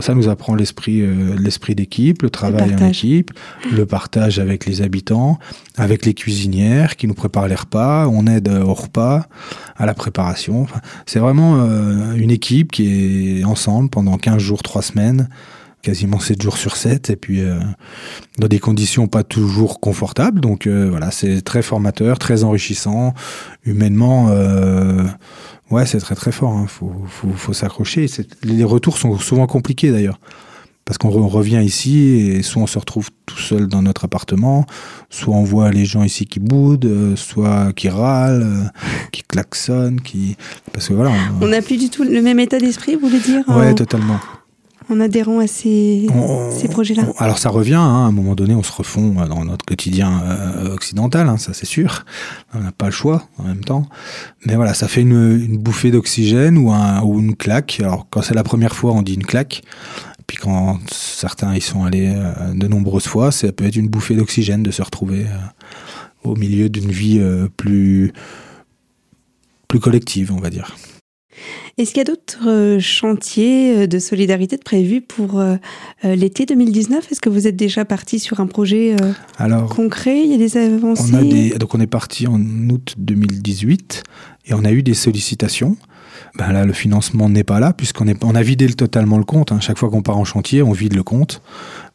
ça 0.00 0.14
nous 0.14 0.28
apprend 0.28 0.54
l'esprit, 0.54 1.02
euh, 1.02 1.36
l'esprit 1.38 1.74
d'équipe, 1.74 2.22
le 2.22 2.30
travail 2.30 2.74
en 2.74 2.88
équipe, 2.88 3.32
le 3.70 3.84
partage 3.84 4.38
avec 4.38 4.64
les 4.64 4.80
habitants, 4.80 5.38
avec 5.76 6.06
les 6.06 6.14
cuisinières 6.14 6.96
qui 6.96 7.06
nous 7.06 7.14
préparent 7.14 7.48
les 7.48 7.54
repas. 7.54 8.08
On 8.08 8.26
aide 8.26 8.48
au 8.48 8.72
repas, 8.72 9.26
à 9.76 9.84
la 9.84 9.92
préparation. 9.92 10.62
Enfin, 10.62 10.80
c'est 11.04 11.18
vraiment 11.18 11.62
une 12.14 12.30
équipe 12.30 12.72
qui 12.72 13.40
est 13.40 13.44
ensemble 13.44 13.90
pendant 13.90 14.16
15 14.16 14.38
jours, 14.38 14.62
3 14.62 14.80
semaines 14.82 15.28
quasiment 15.84 16.18
7 16.18 16.42
jours 16.42 16.56
sur 16.56 16.76
7 16.76 17.10
et 17.10 17.16
puis 17.16 17.42
euh, 17.42 17.58
dans 18.38 18.48
des 18.48 18.58
conditions 18.58 19.06
pas 19.06 19.22
toujours 19.22 19.78
confortables. 19.80 20.40
Donc 20.40 20.66
euh, 20.66 20.88
voilà 20.90 21.10
c'est 21.10 21.42
très 21.42 21.62
formateur 21.62 22.18
très 22.18 22.42
enrichissant. 22.42 23.14
Humainement 23.64 24.28
euh, 24.30 25.04
ouais 25.70 25.86
c'est 25.86 25.98
très 25.98 26.14
très 26.14 26.32
fort 26.32 26.52
hein. 26.52 26.66
faut, 26.66 26.92
faut, 27.06 27.30
faut 27.30 27.52
s'accrocher. 27.52 28.06
Les 28.42 28.64
retours 28.64 28.98
sont 28.98 29.16
souvent 29.18 29.46
compliqués 29.46 29.92
d'ailleurs. 29.92 30.18
Parce 30.86 30.98
qu'on 30.98 31.08
revient 31.08 31.62
ici 31.64 31.98
et 31.98 32.42
soit 32.42 32.60
on 32.60 32.66
se 32.66 32.78
retrouve 32.78 33.08
tout 33.24 33.38
seul 33.38 33.68
dans 33.68 33.80
notre 33.80 34.04
appartement, 34.04 34.66
soit 35.08 35.34
on 35.34 35.42
voit 35.42 35.70
les 35.70 35.86
gens 35.86 36.02
ici 36.02 36.26
qui 36.26 36.40
boudent, 36.40 37.16
soit 37.16 37.72
qui 37.72 37.88
râlent, 37.88 38.70
qui 39.10 39.22
klaxonnent, 39.22 40.02
qui 40.02 40.36
parce 40.74 40.88
que 40.88 40.92
voilà. 40.92 41.12
On 41.40 41.48
n'a 41.48 41.62
plus 41.62 41.78
du 41.78 41.88
tout 41.88 42.04
le 42.04 42.20
même 42.20 42.38
état 42.38 42.58
d'esprit, 42.58 42.96
vous 42.96 43.08
voulez 43.08 43.20
dire 43.20 43.44
Ouais, 43.48 43.74
totalement 43.74 44.20
en 44.90 45.00
adhérant 45.00 45.38
à 45.38 45.46
ces, 45.46 46.06
ces 46.50 46.68
projets-là 46.68 47.04
Alors 47.18 47.38
ça 47.38 47.48
revient, 47.48 47.74
hein, 47.74 48.04
à 48.04 48.08
un 48.08 48.12
moment 48.12 48.34
donné, 48.34 48.54
on 48.54 48.62
se 48.62 48.72
refond 48.72 49.16
euh, 49.18 49.26
dans 49.26 49.44
notre 49.44 49.64
quotidien 49.64 50.22
euh, 50.22 50.74
occidental, 50.74 51.28
hein, 51.28 51.36
ça 51.38 51.52
c'est 51.54 51.66
sûr. 51.66 52.04
On 52.54 52.60
n'a 52.60 52.72
pas 52.72 52.86
le 52.86 52.92
choix 52.92 53.28
en 53.38 53.44
même 53.44 53.64
temps. 53.64 53.86
Mais 54.46 54.56
voilà, 54.56 54.74
ça 54.74 54.88
fait 54.88 55.02
une, 55.02 55.40
une 55.40 55.58
bouffée 55.58 55.90
d'oxygène 55.90 56.58
ou, 56.58 56.72
un, 56.72 57.02
ou 57.02 57.18
une 57.20 57.34
claque. 57.34 57.78
Alors 57.80 58.06
quand 58.10 58.22
c'est 58.22 58.34
la 58.34 58.44
première 58.44 58.74
fois, 58.74 58.92
on 58.92 59.02
dit 59.02 59.14
une 59.14 59.26
claque. 59.26 59.62
Puis 60.26 60.38
quand 60.38 60.78
certains 60.90 61.54
y 61.54 61.60
sont 61.60 61.84
allés 61.84 62.12
euh, 62.14 62.54
de 62.54 62.66
nombreuses 62.66 63.06
fois, 63.06 63.32
ça 63.32 63.50
peut 63.52 63.64
être 63.64 63.76
une 63.76 63.88
bouffée 63.88 64.16
d'oxygène 64.16 64.62
de 64.62 64.70
se 64.70 64.82
retrouver 64.82 65.26
euh, 65.26 66.30
au 66.30 66.36
milieu 66.36 66.68
d'une 66.68 66.90
vie 66.90 67.22
plus, 67.56 68.12
plus 69.68 69.80
collective, 69.80 70.32
on 70.32 70.40
va 70.40 70.48
dire. 70.48 70.74
Est-ce 71.76 71.90
qu'il 71.90 71.98
y 71.98 72.00
a 72.02 72.04
d'autres 72.04 72.48
euh, 72.48 72.78
chantiers 72.78 73.76
euh, 73.76 73.86
de 73.86 73.98
solidarité 73.98 74.58
prévus 74.58 75.00
pour 75.00 75.40
euh, 75.40 75.56
l'été 76.02 76.46
2019 76.46 77.10
Est-ce 77.10 77.20
que 77.20 77.28
vous 77.28 77.46
êtes 77.46 77.56
déjà 77.56 77.84
parti 77.84 78.18
sur 78.18 78.40
un 78.40 78.46
projet 78.46 78.96
Alors, 79.38 79.68
concret? 79.74 80.20
Il 80.20 80.30
y 80.30 80.34
a 80.34 80.38
des 80.38 80.56
avancées? 80.56 81.12
on 81.12 81.18
a 81.18 81.22
des, 81.22 81.50
Donc 81.50 81.74
on 81.74 81.80
est 81.80 81.86
parti 81.86 82.26
en 82.26 82.40
août 82.40 82.94
2018 82.98 84.04
et 84.46 84.54
on 84.54 84.64
a 84.64 84.72
eu 84.72 84.82
des 84.82 84.94
sollicitations. 84.94 85.76
Ben 86.36 86.52
là, 86.52 86.64
le 86.64 86.72
financement 86.72 87.28
n'est 87.28 87.44
pas 87.44 87.60
là 87.60 87.72
puisqu'on 87.72 88.06
est, 88.06 88.24
on 88.24 88.34
a 88.34 88.42
vidé 88.42 88.66
totalement 88.68 89.18
le 89.18 89.24
compte. 89.24 89.52
Hein. 89.52 89.60
Chaque 89.60 89.78
fois 89.78 89.90
qu'on 89.90 90.02
part 90.02 90.18
en 90.18 90.24
chantier, 90.24 90.62
on 90.62 90.72
vide 90.72 90.94
le 90.94 91.02
compte. 91.02 91.42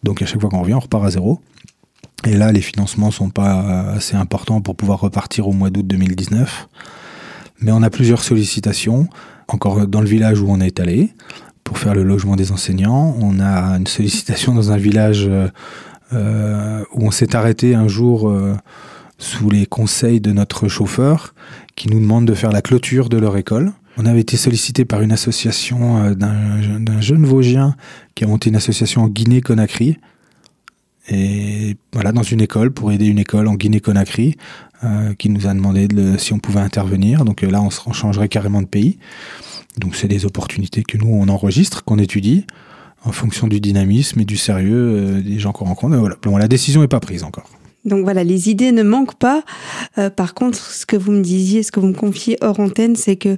Donc 0.04 0.22
à 0.22 0.26
chaque 0.26 0.42
fois 0.42 0.50
qu'on 0.50 0.62
revient, 0.62 0.76
on 0.76 0.80
repart 0.80 1.06
à 1.06 1.12
zéro. 1.12 1.40
Et 2.28 2.36
là, 2.36 2.52
les 2.52 2.62
financements 2.62 3.12
sont 3.12 3.30
pas 3.30 3.94
assez 3.94 4.16
importants 4.16 4.60
pour 4.60 4.76
pouvoir 4.76 5.00
repartir 5.00 5.48
au 5.48 5.54
mois 5.54 5.70
d'août 5.70 5.88
2019. 5.88 6.68
Mais 7.62 7.72
on 7.72 7.82
a 7.82 7.90
plusieurs 7.90 8.24
sollicitations 8.24 9.08
encore 9.48 9.88
dans 9.88 10.02
le 10.02 10.08
village 10.08 10.42
où 10.42 10.48
on 10.50 10.60
est 10.60 10.80
allé 10.80 11.14
pour 11.64 11.78
faire 11.78 11.94
le 11.94 12.04
logement 12.04 12.36
des 12.36 12.52
enseignants. 12.52 13.16
On 13.20 13.40
a 13.40 13.78
une 13.78 13.88
sollicitation 13.88 14.54
dans 14.54 14.72
un 14.72 14.78
village 14.78 15.30
euh, 16.14 16.84
où 16.94 17.06
on 17.06 17.12
s'est 17.12 17.36
arrêté 17.36 17.76
un 17.76 17.88
jour 17.88 18.34
sous 19.18 19.50
les 19.50 19.66
conseils 19.66 20.22
de 20.22 20.32
notre 20.32 20.68
chauffeur 20.68 21.34
qui 21.76 21.90
nous 21.90 22.00
demande 22.00 22.26
de 22.26 22.34
faire 22.34 22.52
la 22.52 22.62
clôture 22.62 23.10
de 23.10 23.18
leur 23.18 23.38
école. 23.38 23.74
On 23.98 24.06
avait 24.06 24.22
été 24.22 24.38
sollicité 24.38 24.86
par 24.86 25.02
une 25.02 25.12
association 25.12 26.12
d'un 26.14 27.02
jeune 27.02 27.26
Vosgien 27.26 27.76
qui 28.16 28.24
a 28.24 28.28
monté 28.28 28.50
une 28.50 28.56
association 28.56 29.04
en 29.04 29.08
Guinée-Conakry. 29.10 29.98
Et 31.10 31.76
voilà, 31.92 32.12
dans 32.12 32.24
une 32.24 32.40
école, 32.40 32.72
pour 32.72 32.92
aider 32.92 33.08
une 33.08 33.20
école 33.20 33.48
en 33.48 33.56
Guinée-Conakry, 33.56 34.38
euh, 34.84 35.14
qui 35.14 35.30
nous 35.30 35.48
a 35.48 35.54
demandé 35.54 35.88
de, 35.88 36.18
si 36.18 36.34
on 36.34 36.40
pouvait 36.40 36.62
intervenir. 36.62 37.26
Donc 37.26 37.44
euh, 37.44 37.52
là, 37.52 37.62
on, 37.62 37.70
on 37.86 37.94
changerait 37.94 38.30
carrément 38.30 38.62
de 38.62 38.68
pays. 38.68 38.98
Donc 39.78 39.96
c'est 39.96 40.08
des 40.08 40.26
opportunités 40.26 40.84
que 40.84 40.98
nous, 40.98 41.10
on 41.10 41.28
enregistre, 41.28 41.84
qu'on 41.84 42.00
étudie, 42.00 42.46
en 43.04 43.12
fonction 43.12 43.48
du 43.48 43.60
dynamisme 43.60 44.20
et 44.20 44.26
du 44.26 44.38
sérieux 44.38 44.74
euh, 44.76 45.22
des 45.22 45.40
gens 45.40 45.52
qu'on 45.52 45.66
rencontre. 45.66 45.96
Voilà. 45.98 46.16
Bon, 46.22 46.38
la 46.38 46.48
décision 46.48 46.82
n'est 46.82 46.88
pas 46.88 47.00
prise 47.00 47.24
encore. 47.24 47.50
Donc 47.90 48.04
voilà, 48.04 48.24
les 48.24 48.50
idées 48.50 48.72
ne 48.72 48.84
manquent 48.84 49.18
pas. 49.18 49.44
Euh, 49.98 50.10
par 50.10 50.34
contre, 50.34 50.58
ce 50.58 50.86
que 50.86 50.96
vous 50.96 51.12
me 51.12 51.22
disiez, 51.22 51.64
ce 51.64 51.72
que 51.72 51.80
vous 51.80 51.88
me 51.88 51.94
confiez 51.94 52.38
hors 52.42 52.60
antenne, 52.60 52.96
c'est 52.96 53.18
que 53.18 53.38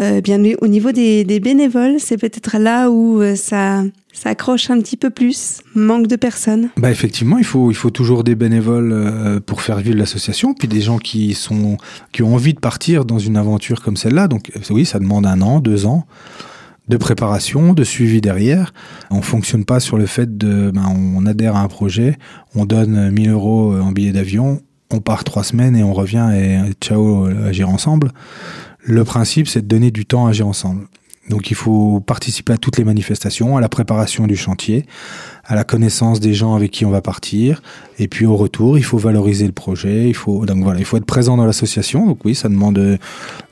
euh, 0.00 0.20
bien 0.22 0.42
au 0.60 0.68
niveau 0.68 0.92
des, 0.92 1.40
bénévoles, 1.40 1.96
c'est 1.98 2.16
peut-être 2.16 2.56
là 2.58 2.90
où 2.90 3.20
euh, 3.20 3.36
ça, 3.36 3.82
ça 4.12 4.30
accroche 4.30 4.70
un 4.70 4.80
petit 4.80 4.96
peu 4.96 5.10
plus, 5.10 5.60
manque 5.74 6.06
de 6.06 6.16
personnes. 6.16 6.70
Bah 6.78 6.90
effectivement, 6.90 7.36
il 7.38 7.44
faut 7.44 7.90
toujours 7.90 8.24
des 8.24 8.34
bénévoles 8.34 9.40
pour 9.44 9.60
faire 9.60 9.78
vivre 9.78 9.98
l'association, 9.98 10.54
puis 10.54 10.68
des 10.68 10.80
gens 10.80 10.98
qui 10.98 11.34
sont 11.34 11.76
qui 12.12 12.22
ont 12.22 12.34
envie 12.34 12.54
de 12.54 12.60
partir 12.60 13.04
dans 13.04 13.18
une 13.18 13.36
aventure 13.36 13.82
comme 13.82 13.96
celle-là. 13.96 14.28
Donc 14.28 14.50
oui, 14.70 14.86
ça 14.86 14.98
demande 14.98 15.26
un 15.26 15.42
an, 15.42 15.60
deux 15.60 15.84
ans 15.84 16.06
de 16.88 16.96
préparation, 16.96 17.72
de 17.72 17.84
suivi 17.84 18.20
derrière. 18.20 18.74
On 19.10 19.22
fonctionne 19.22 19.64
pas 19.64 19.80
sur 19.80 19.96
le 19.96 20.06
fait 20.06 20.36
de, 20.36 20.70
ben, 20.70 20.86
on 20.88 21.24
adhère 21.26 21.56
à 21.56 21.60
un 21.60 21.68
projet, 21.68 22.18
on 22.54 22.64
donne 22.64 23.10
1000 23.10 23.30
euros 23.30 23.74
en 23.74 23.92
billet 23.92 24.12
d'avion, 24.12 24.60
on 24.90 25.00
part 25.00 25.24
trois 25.24 25.44
semaines 25.44 25.76
et 25.76 25.82
on 25.82 25.92
revient 25.92 26.30
et 26.34 26.58
ciao, 26.80 27.26
agir 27.46 27.68
ensemble. 27.68 28.10
Le 28.84 29.04
principe, 29.04 29.46
c'est 29.48 29.62
de 29.62 29.68
donner 29.68 29.90
du 29.90 30.06
temps 30.06 30.26
à 30.26 30.30
agir 30.30 30.46
ensemble. 30.46 30.88
Donc 31.28 31.50
il 31.50 31.54
faut 31.54 32.00
participer 32.00 32.52
à 32.52 32.58
toutes 32.58 32.78
les 32.78 32.84
manifestations, 32.84 33.56
à 33.56 33.60
la 33.60 33.68
préparation 33.68 34.26
du 34.26 34.36
chantier, 34.36 34.86
à 35.44 35.54
la 35.54 35.64
connaissance 35.64 36.20
des 36.20 36.34
gens 36.34 36.54
avec 36.54 36.70
qui 36.70 36.84
on 36.84 36.90
va 36.90 37.00
partir, 37.00 37.62
et 37.98 38.08
puis 38.08 38.26
au 38.26 38.36
retour, 38.36 38.78
il 38.78 38.84
faut 38.84 38.98
valoriser 38.98 39.46
le 39.46 39.52
projet, 39.52 40.08
il 40.08 40.14
faut 40.14 40.46
donc 40.46 40.62
voilà, 40.62 40.78
il 40.78 40.84
faut 40.84 40.96
être 40.96 41.04
présent 41.04 41.36
dans 41.36 41.46
l'association. 41.46 42.06
Donc 42.06 42.24
oui, 42.24 42.34
ça 42.34 42.48
demande 42.48 42.98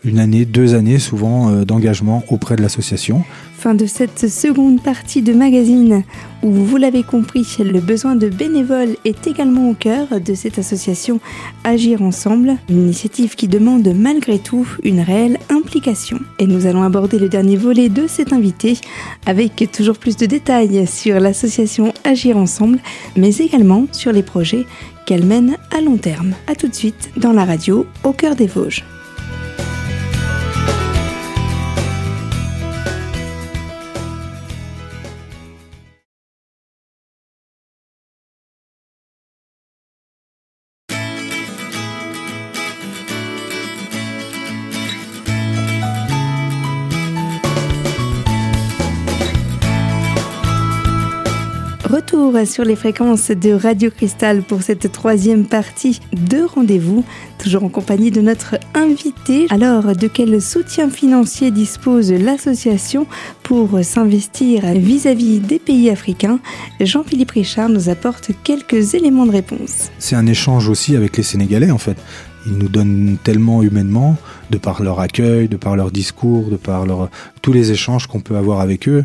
une 0.05 0.19
année, 0.19 0.45
deux 0.45 0.75
années 0.75 0.99
souvent 0.99 1.51
euh, 1.51 1.65
d'engagement 1.65 2.25
auprès 2.29 2.57
de 2.57 2.63
l'association. 2.63 3.23
Fin 3.59 3.75
de 3.75 3.85
cette 3.85 4.31
seconde 4.31 4.83
partie 4.83 5.21
de 5.21 5.35
magazine 5.35 6.03
où 6.43 6.51
vous 6.51 6.79
l'avez 6.79 7.03
compris, 7.03 7.47
le 7.59 7.81
besoin 7.81 8.17
de 8.17 8.31
bénévoles 8.31 8.97
est 9.05 9.27
également 9.27 9.69
au 9.69 9.75
cœur 9.75 10.07
de 10.19 10.33
cette 10.33 10.59
association 10.59 11.21
Agir 11.63 12.01
Ensemble, 12.01 12.57
une 12.71 12.85
initiative 12.85 13.35
qui 13.35 13.49
demande 13.49 13.87
malgré 13.95 14.39
tout 14.39 14.67
une 14.83 15.01
réelle 15.01 15.39
implication. 15.51 16.19
Et 16.39 16.47
nous 16.47 16.65
allons 16.67 16.83
aborder 16.83 17.19
le 17.19 17.29
dernier 17.29 17.57
volet 17.57 17.91
de 17.91 18.07
cet 18.07 18.33
invité 18.33 18.79
avec 19.27 19.71
toujours 19.71 19.99
plus 19.99 20.17
de 20.17 20.25
détails 20.25 20.87
sur 20.87 21.21
l'association 21.21 21.90
Agir 22.05 22.37
Ensemble, 22.37 22.79
mais 23.17 23.37
également 23.37 23.87
sur 23.93 24.13
les 24.13 24.23
projets 24.23 24.67
qu'elle 25.07 25.25
mène 25.25 25.57
à 25.77 25.81
long 25.81 25.97
terme. 25.97 26.35
A 26.47 26.55
tout 26.55 26.69
de 26.69 26.75
suite 26.75 27.11
dans 27.17 27.33
la 27.33 27.45
radio 27.45 27.87
au 28.05 28.13
cœur 28.13 28.37
des 28.37 28.47
Vosges. 28.47 28.85
Sur 52.47 52.65
les 52.65 52.77
fréquences 52.77 53.31
de 53.31 53.53
Radio 53.53 53.91
Cristal 53.91 54.43
pour 54.43 54.63
cette 54.63 54.91
troisième 54.93 55.45
partie 55.45 56.01
de 56.13 56.43
rendez-vous, 56.43 57.05
toujours 57.39 57.65
en 57.65 57.69
compagnie 57.69 58.11
de 58.11 58.21
notre 58.21 58.57
invité. 58.75 59.47
Alors, 59.51 59.97
de 59.97 60.07
quel 60.07 60.41
soutien 60.41 60.91
financier 60.91 61.51
dispose 61.51 62.13
l'association 62.13 63.07
pour 63.43 63.81
s'investir 63.83 64.63
vis-à-vis 64.75 65.41
des 65.41 65.59
pays 65.59 65.91
africains? 65.91 66.41
Jean-Philippe 66.81 67.33
Richard 67.33 67.69
nous 67.69 67.89
apporte 67.89 68.31
quelques 68.45 68.95
éléments 68.95 69.27
de 69.27 69.33
réponse. 69.33 69.91
C'est 69.99 70.17
un 70.17 70.27
échange 70.27 70.69
aussi 70.69 70.97
avec 70.97 71.17
les 71.17 71.23
Sénégalais 71.23 71.71
en 71.71 71.79
fait. 71.79 71.97
Ils 72.47 72.57
nous 72.57 72.69
donnent 72.69 73.19
tellement 73.23 73.63
humainement, 73.63 74.17
de 74.51 74.59
par 74.59 74.83
leur 74.83 75.01
accueil, 75.01 75.49
de 75.49 75.57
par 75.57 75.77
leur 75.77 75.91
discours, 75.91 76.51
de 76.51 76.57
par 76.57 76.87
tous 77.43 77.53
les 77.53 77.71
échanges 77.71 78.07
qu'on 78.07 78.21
peut 78.21 78.37
avoir 78.37 78.61
avec 78.61 78.89
eux. 78.89 79.05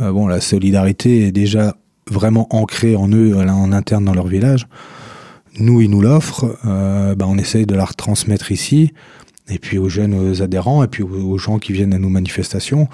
Euh, 0.00 0.12
bon, 0.12 0.26
la 0.26 0.40
solidarité 0.40 1.26
est 1.26 1.32
déjà 1.32 1.74
vraiment 2.10 2.46
ancrée 2.50 2.96
en 2.96 3.08
eux, 3.08 3.36
en 3.36 3.72
interne 3.72 4.04
dans 4.04 4.14
leur 4.14 4.26
village. 4.26 4.66
Nous, 5.58 5.80
ils 5.80 5.90
nous 5.90 6.00
l'offrent, 6.00 6.56
euh, 6.66 7.14
bah, 7.14 7.26
on 7.28 7.38
essaye 7.38 7.66
de 7.66 7.74
la 7.74 7.84
retransmettre 7.84 8.52
ici, 8.52 8.92
et 9.48 9.58
puis 9.58 9.78
aux 9.78 9.88
jeunes 9.88 10.40
adhérents, 10.40 10.84
et 10.84 10.88
puis 10.88 11.02
aux, 11.02 11.38
gens 11.38 11.58
qui 11.58 11.72
viennent 11.72 11.94
à 11.94 11.98
nos 11.98 12.08
manifestations. 12.08 12.88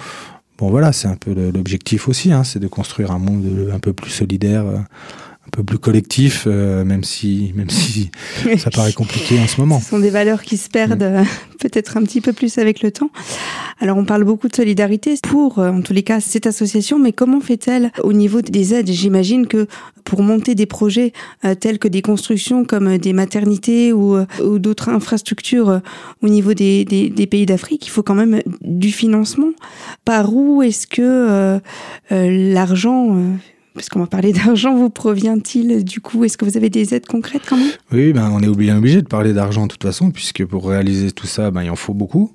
Bon 0.56 0.70
voilà, 0.70 0.92
c'est 0.92 1.08
un 1.08 1.16
peu 1.16 1.34
l'objectif 1.52 2.08
aussi, 2.08 2.32
hein, 2.32 2.44
c'est 2.44 2.60
de 2.60 2.68
construire 2.68 3.10
un 3.10 3.18
monde 3.18 3.70
un 3.72 3.80
peu 3.80 3.92
plus 3.92 4.10
solidaire, 4.10 4.64
un 5.46 5.50
peu 5.50 5.62
plus 5.62 5.78
collectif, 5.78 6.44
euh, 6.46 6.84
même 6.84 7.04
si, 7.04 7.52
même 7.54 7.68
si 7.68 8.10
ça 8.56 8.70
paraît 8.70 8.94
compliqué 8.94 9.38
en 9.38 9.46
ce 9.46 9.60
moment. 9.60 9.78
Ce 9.78 9.90
sont 9.90 9.98
des 9.98 10.10
valeurs 10.10 10.42
qui 10.42 10.56
se 10.56 10.70
perdent 10.70 11.02
mm. 11.02 11.16
euh, 11.16 11.24
peut-être 11.60 11.96
un 11.96 12.02
petit 12.02 12.20
peu 12.20 12.32
plus 12.32 12.56
avec 12.58 12.82
le 12.82 12.90
temps. 12.90 13.10
Alors 13.80 13.98
on 13.98 14.04
parle 14.04 14.24
beaucoup 14.24 14.48
de 14.48 14.56
solidarité 14.56 15.14
pour, 15.22 15.58
euh, 15.58 15.70
en 15.70 15.82
tous 15.82 15.92
les 15.92 16.02
cas, 16.02 16.20
cette 16.20 16.46
association, 16.46 16.98
mais 16.98 17.12
comment 17.12 17.40
fait-elle 17.40 17.92
au 18.02 18.14
niveau 18.14 18.40
des 18.40 18.72
aides? 18.72 18.90
J'imagine 18.90 19.46
que 19.46 19.66
pour 20.04 20.22
monter 20.22 20.54
des 20.54 20.66
projets 20.66 21.12
tels 21.60 21.78
que 21.78 21.88
des 21.88 22.02
constructions 22.02 22.66
comme 22.66 22.98
des 22.98 23.14
maternités 23.14 23.92
ou, 23.92 24.18
ou 24.42 24.58
d'autres 24.58 24.90
infrastructures 24.90 25.80
au 26.20 26.28
niveau 26.28 26.52
des, 26.52 26.84
des, 26.84 27.08
des 27.08 27.26
pays 27.26 27.46
d'Afrique, 27.46 27.86
il 27.86 27.90
faut 27.90 28.02
quand 28.02 28.14
même 28.14 28.42
du 28.60 28.92
financement. 28.92 29.48
Par 30.04 30.34
où 30.34 30.62
est-ce 30.62 30.86
que 30.86 31.58
l'argent 32.10 33.16
parce 33.74 33.88
qu'on 33.88 33.98
va 33.98 34.06
parler 34.06 34.32
d'argent, 34.32 34.76
vous 34.76 34.88
provient-il 34.88 35.84
du 35.84 36.00
coup? 36.00 36.24
Est-ce 36.24 36.38
que 36.38 36.44
vous 36.44 36.56
avez 36.56 36.70
des 36.70 36.94
aides 36.94 37.06
concrètes 37.06 37.42
quand 37.48 37.56
même? 37.56 37.72
Oui, 37.92 38.12
ben, 38.12 38.30
on 38.32 38.40
est 38.40 38.46
obligé 38.46 39.02
de 39.02 39.08
parler 39.08 39.32
d'argent 39.32 39.66
de 39.66 39.72
toute 39.72 39.82
façon, 39.82 40.12
puisque 40.12 40.44
pour 40.44 40.68
réaliser 40.68 41.10
tout 41.10 41.26
ça, 41.26 41.50
ben, 41.50 41.64
il 41.64 41.70
en 41.70 41.76
faut 41.76 41.92
beaucoup. 41.92 42.32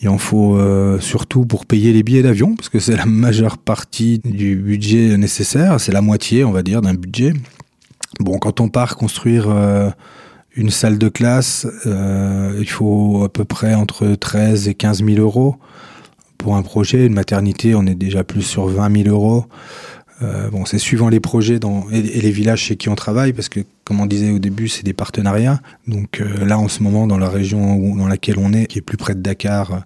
Il 0.00 0.08
en 0.08 0.18
faut 0.18 0.56
euh, 0.56 1.00
surtout 1.00 1.44
pour 1.44 1.66
payer 1.66 1.92
les 1.92 2.04
billets 2.04 2.22
d'avion, 2.22 2.54
parce 2.54 2.68
que 2.68 2.78
c'est 2.78 2.96
la 2.96 3.06
majeure 3.06 3.58
partie 3.58 4.20
du 4.24 4.54
budget 4.54 5.16
nécessaire, 5.16 5.80
c'est 5.80 5.92
la 5.92 6.02
moitié, 6.02 6.44
on 6.44 6.52
va 6.52 6.62
dire, 6.62 6.82
d'un 6.82 6.94
budget. 6.94 7.32
Bon, 8.20 8.38
quand 8.38 8.60
on 8.60 8.68
part 8.68 8.96
construire 8.96 9.46
euh, 9.48 9.90
une 10.54 10.70
salle 10.70 10.98
de 10.98 11.08
classe, 11.08 11.66
euh, 11.86 12.56
il 12.60 12.68
faut 12.68 13.24
à 13.24 13.28
peu 13.28 13.44
près 13.44 13.74
entre 13.74 14.14
13 14.14 14.68
et 14.68 14.74
15 14.74 15.04
000 15.04 15.18
euros 15.18 15.56
pour 16.38 16.54
un 16.54 16.62
projet. 16.62 17.06
Une 17.06 17.14
maternité, 17.14 17.74
on 17.74 17.86
est 17.86 17.94
déjà 17.94 18.22
plus 18.22 18.42
sur 18.42 18.66
20 18.66 19.04
000 19.04 19.08
euros. 19.08 19.46
Euh, 20.22 20.50
bon, 20.50 20.64
c'est 20.64 20.78
suivant 20.78 21.08
les 21.08 21.20
projets 21.20 21.58
dans, 21.58 21.88
et, 21.90 22.02
les 22.02 22.30
villages 22.30 22.62
chez 22.62 22.76
qui 22.76 22.88
on 22.88 22.94
travaille, 22.94 23.32
parce 23.32 23.48
que, 23.48 23.60
comme 23.84 24.00
on 24.00 24.06
disait 24.06 24.30
au 24.30 24.38
début, 24.38 24.68
c'est 24.68 24.82
des 24.82 24.92
partenariats. 24.92 25.60
Donc 25.86 26.20
euh, 26.20 26.44
là, 26.44 26.58
en 26.58 26.68
ce 26.68 26.82
moment, 26.82 27.06
dans 27.06 27.18
la 27.18 27.28
région 27.28 27.96
dans 27.96 28.08
laquelle 28.08 28.38
on 28.38 28.52
est, 28.52 28.66
qui 28.66 28.78
est 28.78 28.82
plus 28.82 28.96
près 28.96 29.14
de 29.14 29.20
Dakar, 29.20 29.72
euh, 29.72 29.78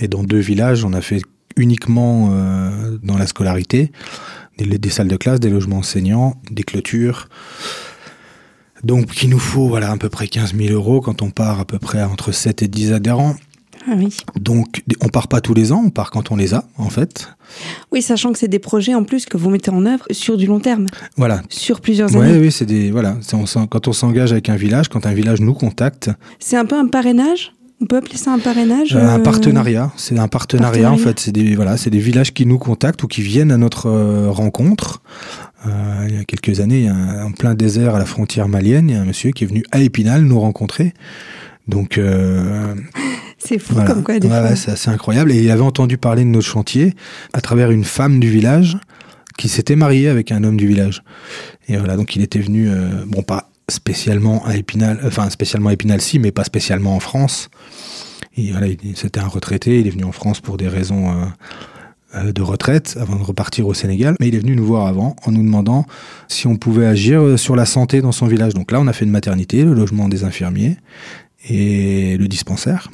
et 0.00 0.08
dans 0.08 0.22
deux 0.22 0.38
villages, 0.38 0.84
on 0.84 0.92
a 0.92 1.00
fait 1.00 1.20
uniquement 1.56 2.30
dans 3.02 3.18
la 3.18 3.26
scolarité, 3.26 3.92
des, 4.56 4.78
des, 4.78 4.88
salles 4.88 5.08
de 5.08 5.18
classe, 5.18 5.38
des 5.38 5.50
logements 5.50 5.78
enseignants, 5.78 6.40
des 6.50 6.62
clôtures. 6.62 7.28
Donc, 8.82 9.22
il 9.22 9.28
nous 9.28 9.38
faut 9.38 9.68
voilà 9.68 9.90
à 9.90 9.96
peu 9.98 10.08
près 10.08 10.28
15 10.28 10.54
000 10.56 10.72
euros 10.72 11.02
quand 11.02 11.20
on 11.20 11.30
part 11.30 11.60
à 11.60 11.66
peu 11.66 11.78
près 11.78 12.02
entre 12.02 12.32
7 12.32 12.62
et 12.62 12.68
10 12.68 12.94
adhérents. 12.94 13.36
Ah 13.88 13.94
oui. 13.96 14.16
Donc, 14.38 14.82
on 15.00 15.08
part 15.08 15.28
pas 15.28 15.40
tous 15.40 15.54
les 15.54 15.72
ans, 15.72 15.82
on 15.84 15.90
part 15.90 16.10
quand 16.10 16.30
on 16.30 16.36
les 16.36 16.54
a, 16.54 16.64
en 16.78 16.88
fait. 16.88 17.28
Oui, 17.90 18.00
sachant 18.00 18.32
que 18.32 18.38
c'est 18.38 18.48
des 18.48 18.58
projets 18.58 18.94
en 18.94 19.04
plus 19.04 19.26
que 19.26 19.36
vous 19.36 19.50
mettez 19.50 19.70
en 19.70 19.84
œuvre 19.86 20.04
sur 20.10 20.36
du 20.36 20.46
long 20.46 20.60
terme. 20.60 20.86
Voilà. 21.16 21.42
Sur 21.48 21.80
plusieurs 21.80 22.14
années. 22.16 22.32
Oui, 22.32 22.38
oui, 22.38 22.52
c'est 22.52 22.66
des 22.66 22.90
voilà. 22.90 23.16
On, 23.32 23.66
quand 23.66 23.88
on 23.88 23.92
s'engage 23.92 24.32
avec 24.32 24.48
un 24.48 24.56
village, 24.56 24.88
quand 24.88 25.06
un 25.06 25.14
village 25.14 25.40
nous 25.40 25.54
contacte. 25.54 26.10
C'est 26.38 26.56
un 26.56 26.64
peu 26.64 26.76
un 26.76 26.86
parrainage? 26.86 27.52
On 27.80 27.86
peut 27.86 27.96
appeler 27.96 28.16
ça 28.16 28.32
un 28.32 28.38
parrainage 28.38 28.94
euh, 28.94 29.00
Un 29.00 29.18
euh, 29.18 29.22
partenariat. 29.22 29.90
C'est 29.96 30.16
un 30.16 30.28
partenariat, 30.28 30.92
en 30.92 30.96
fait. 30.96 31.18
C'est 31.18 31.32
des 31.32 31.56
voilà, 31.56 31.76
c'est 31.76 31.90
des 31.90 31.98
villages 31.98 32.32
qui 32.32 32.46
nous 32.46 32.58
contactent 32.58 33.02
ou 33.02 33.08
qui 33.08 33.22
viennent 33.22 33.50
à 33.50 33.56
notre 33.56 33.86
euh, 33.86 34.30
rencontre. 34.30 35.02
il 35.66 36.14
y 36.14 36.18
a 36.18 36.24
quelques 36.24 36.60
années, 36.60 36.88
en 36.90 37.32
plein 37.32 37.54
désert 37.54 37.96
à 37.96 37.98
la 37.98 38.04
frontière 38.04 38.46
malienne, 38.46 38.88
il 38.88 38.94
y 38.94 38.98
a 38.98 39.00
un 39.00 39.04
monsieur 39.04 39.32
qui 39.32 39.42
est 39.42 39.46
venu 39.48 39.64
à 39.72 39.80
Épinal 39.80 40.22
nous 40.22 40.38
rencontrer. 40.38 40.94
Donc 41.66 41.98
c'est 43.44 43.58
fou 43.58 43.74
comme 43.86 44.02
quoi. 44.02 44.18
Des 44.18 44.28
ouais, 44.28 44.56
c'est 44.56 44.72
assez 44.72 44.90
incroyable. 44.90 45.32
Et 45.32 45.42
il 45.42 45.50
avait 45.50 45.62
entendu 45.62 45.98
parler 45.98 46.24
de 46.24 46.28
notre 46.28 46.46
chantier 46.46 46.94
à 47.32 47.40
travers 47.40 47.70
une 47.70 47.84
femme 47.84 48.20
du 48.20 48.30
village 48.30 48.76
qui 49.38 49.48
s'était 49.48 49.76
marié 49.76 50.08
avec 50.08 50.30
un 50.32 50.44
homme 50.44 50.56
du 50.56 50.66
village. 50.66 51.02
Et 51.68 51.76
voilà, 51.76 51.96
donc 51.96 52.16
il 52.16 52.22
était 52.22 52.38
venu, 52.38 52.68
euh, 52.68 53.04
bon, 53.06 53.22
pas 53.22 53.50
spécialement 53.68 54.44
à 54.46 54.56
Épinal, 54.56 55.00
enfin 55.04 55.30
spécialement 55.30 55.70
à 55.70 55.72
Épinal, 55.72 56.00
si, 56.00 56.18
mais 56.18 56.32
pas 56.32 56.44
spécialement 56.44 56.94
en 56.94 57.00
France. 57.00 57.48
Et 58.36 58.52
voilà, 58.52 58.68
c'était 58.94 59.20
un 59.20 59.26
retraité, 59.26 59.80
il 59.80 59.86
est 59.86 59.90
venu 59.90 60.04
en 60.04 60.12
France 60.12 60.40
pour 60.40 60.56
des 60.56 60.68
raisons 60.68 61.10
euh, 61.10 61.24
euh, 62.14 62.32
de 62.32 62.42
retraite 62.42 62.96
avant 63.00 63.16
de 63.16 63.22
repartir 63.22 63.66
au 63.66 63.74
Sénégal. 63.74 64.14
Mais 64.20 64.28
il 64.28 64.34
est 64.34 64.40
venu 64.40 64.54
nous 64.54 64.64
voir 64.64 64.86
avant 64.86 65.16
en 65.24 65.32
nous 65.32 65.42
demandant 65.42 65.86
si 66.28 66.46
on 66.46 66.56
pouvait 66.56 66.86
agir 66.86 67.38
sur 67.38 67.56
la 67.56 67.66
santé 67.66 68.00
dans 68.00 68.12
son 68.12 68.26
village. 68.26 68.54
Donc 68.54 68.70
là, 68.70 68.80
on 68.80 68.86
a 68.86 68.92
fait 68.92 69.04
une 69.04 69.10
maternité, 69.10 69.64
le 69.64 69.74
logement 69.74 70.08
des 70.08 70.24
infirmiers 70.24 70.76
et 71.48 72.16
le 72.16 72.28
dispensaire. 72.28 72.88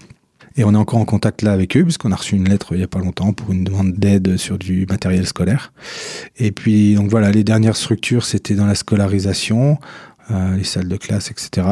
Et 0.58 0.64
on 0.64 0.74
est 0.74 0.76
encore 0.76 0.98
en 0.98 1.04
contact 1.04 1.42
là 1.42 1.52
avec 1.52 1.76
eux, 1.76 1.84
puisqu'on 1.84 2.10
a 2.10 2.16
reçu 2.16 2.34
une 2.34 2.48
lettre 2.48 2.72
il 2.72 2.78
n'y 2.78 2.82
a 2.82 2.88
pas 2.88 2.98
longtemps 2.98 3.32
pour 3.32 3.52
une 3.52 3.62
demande 3.62 3.92
d'aide 3.92 4.36
sur 4.36 4.58
du 4.58 4.86
matériel 4.86 5.24
scolaire. 5.24 5.72
Et 6.36 6.50
puis, 6.50 6.96
donc 6.96 7.08
voilà, 7.10 7.30
les 7.30 7.44
dernières 7.44 7.76
structures, 7.76 8.24
c'était 8.24 8.56
dans 8.56 8.66
la 8.66 8.74
scolarisation, 8.74 9.78
euh, 10.32 10.56
les 10.56 10.64
salles 10.64 10.88
de 10.88 10.96
classe, 10.96 11.30
etc. 11.30 11.64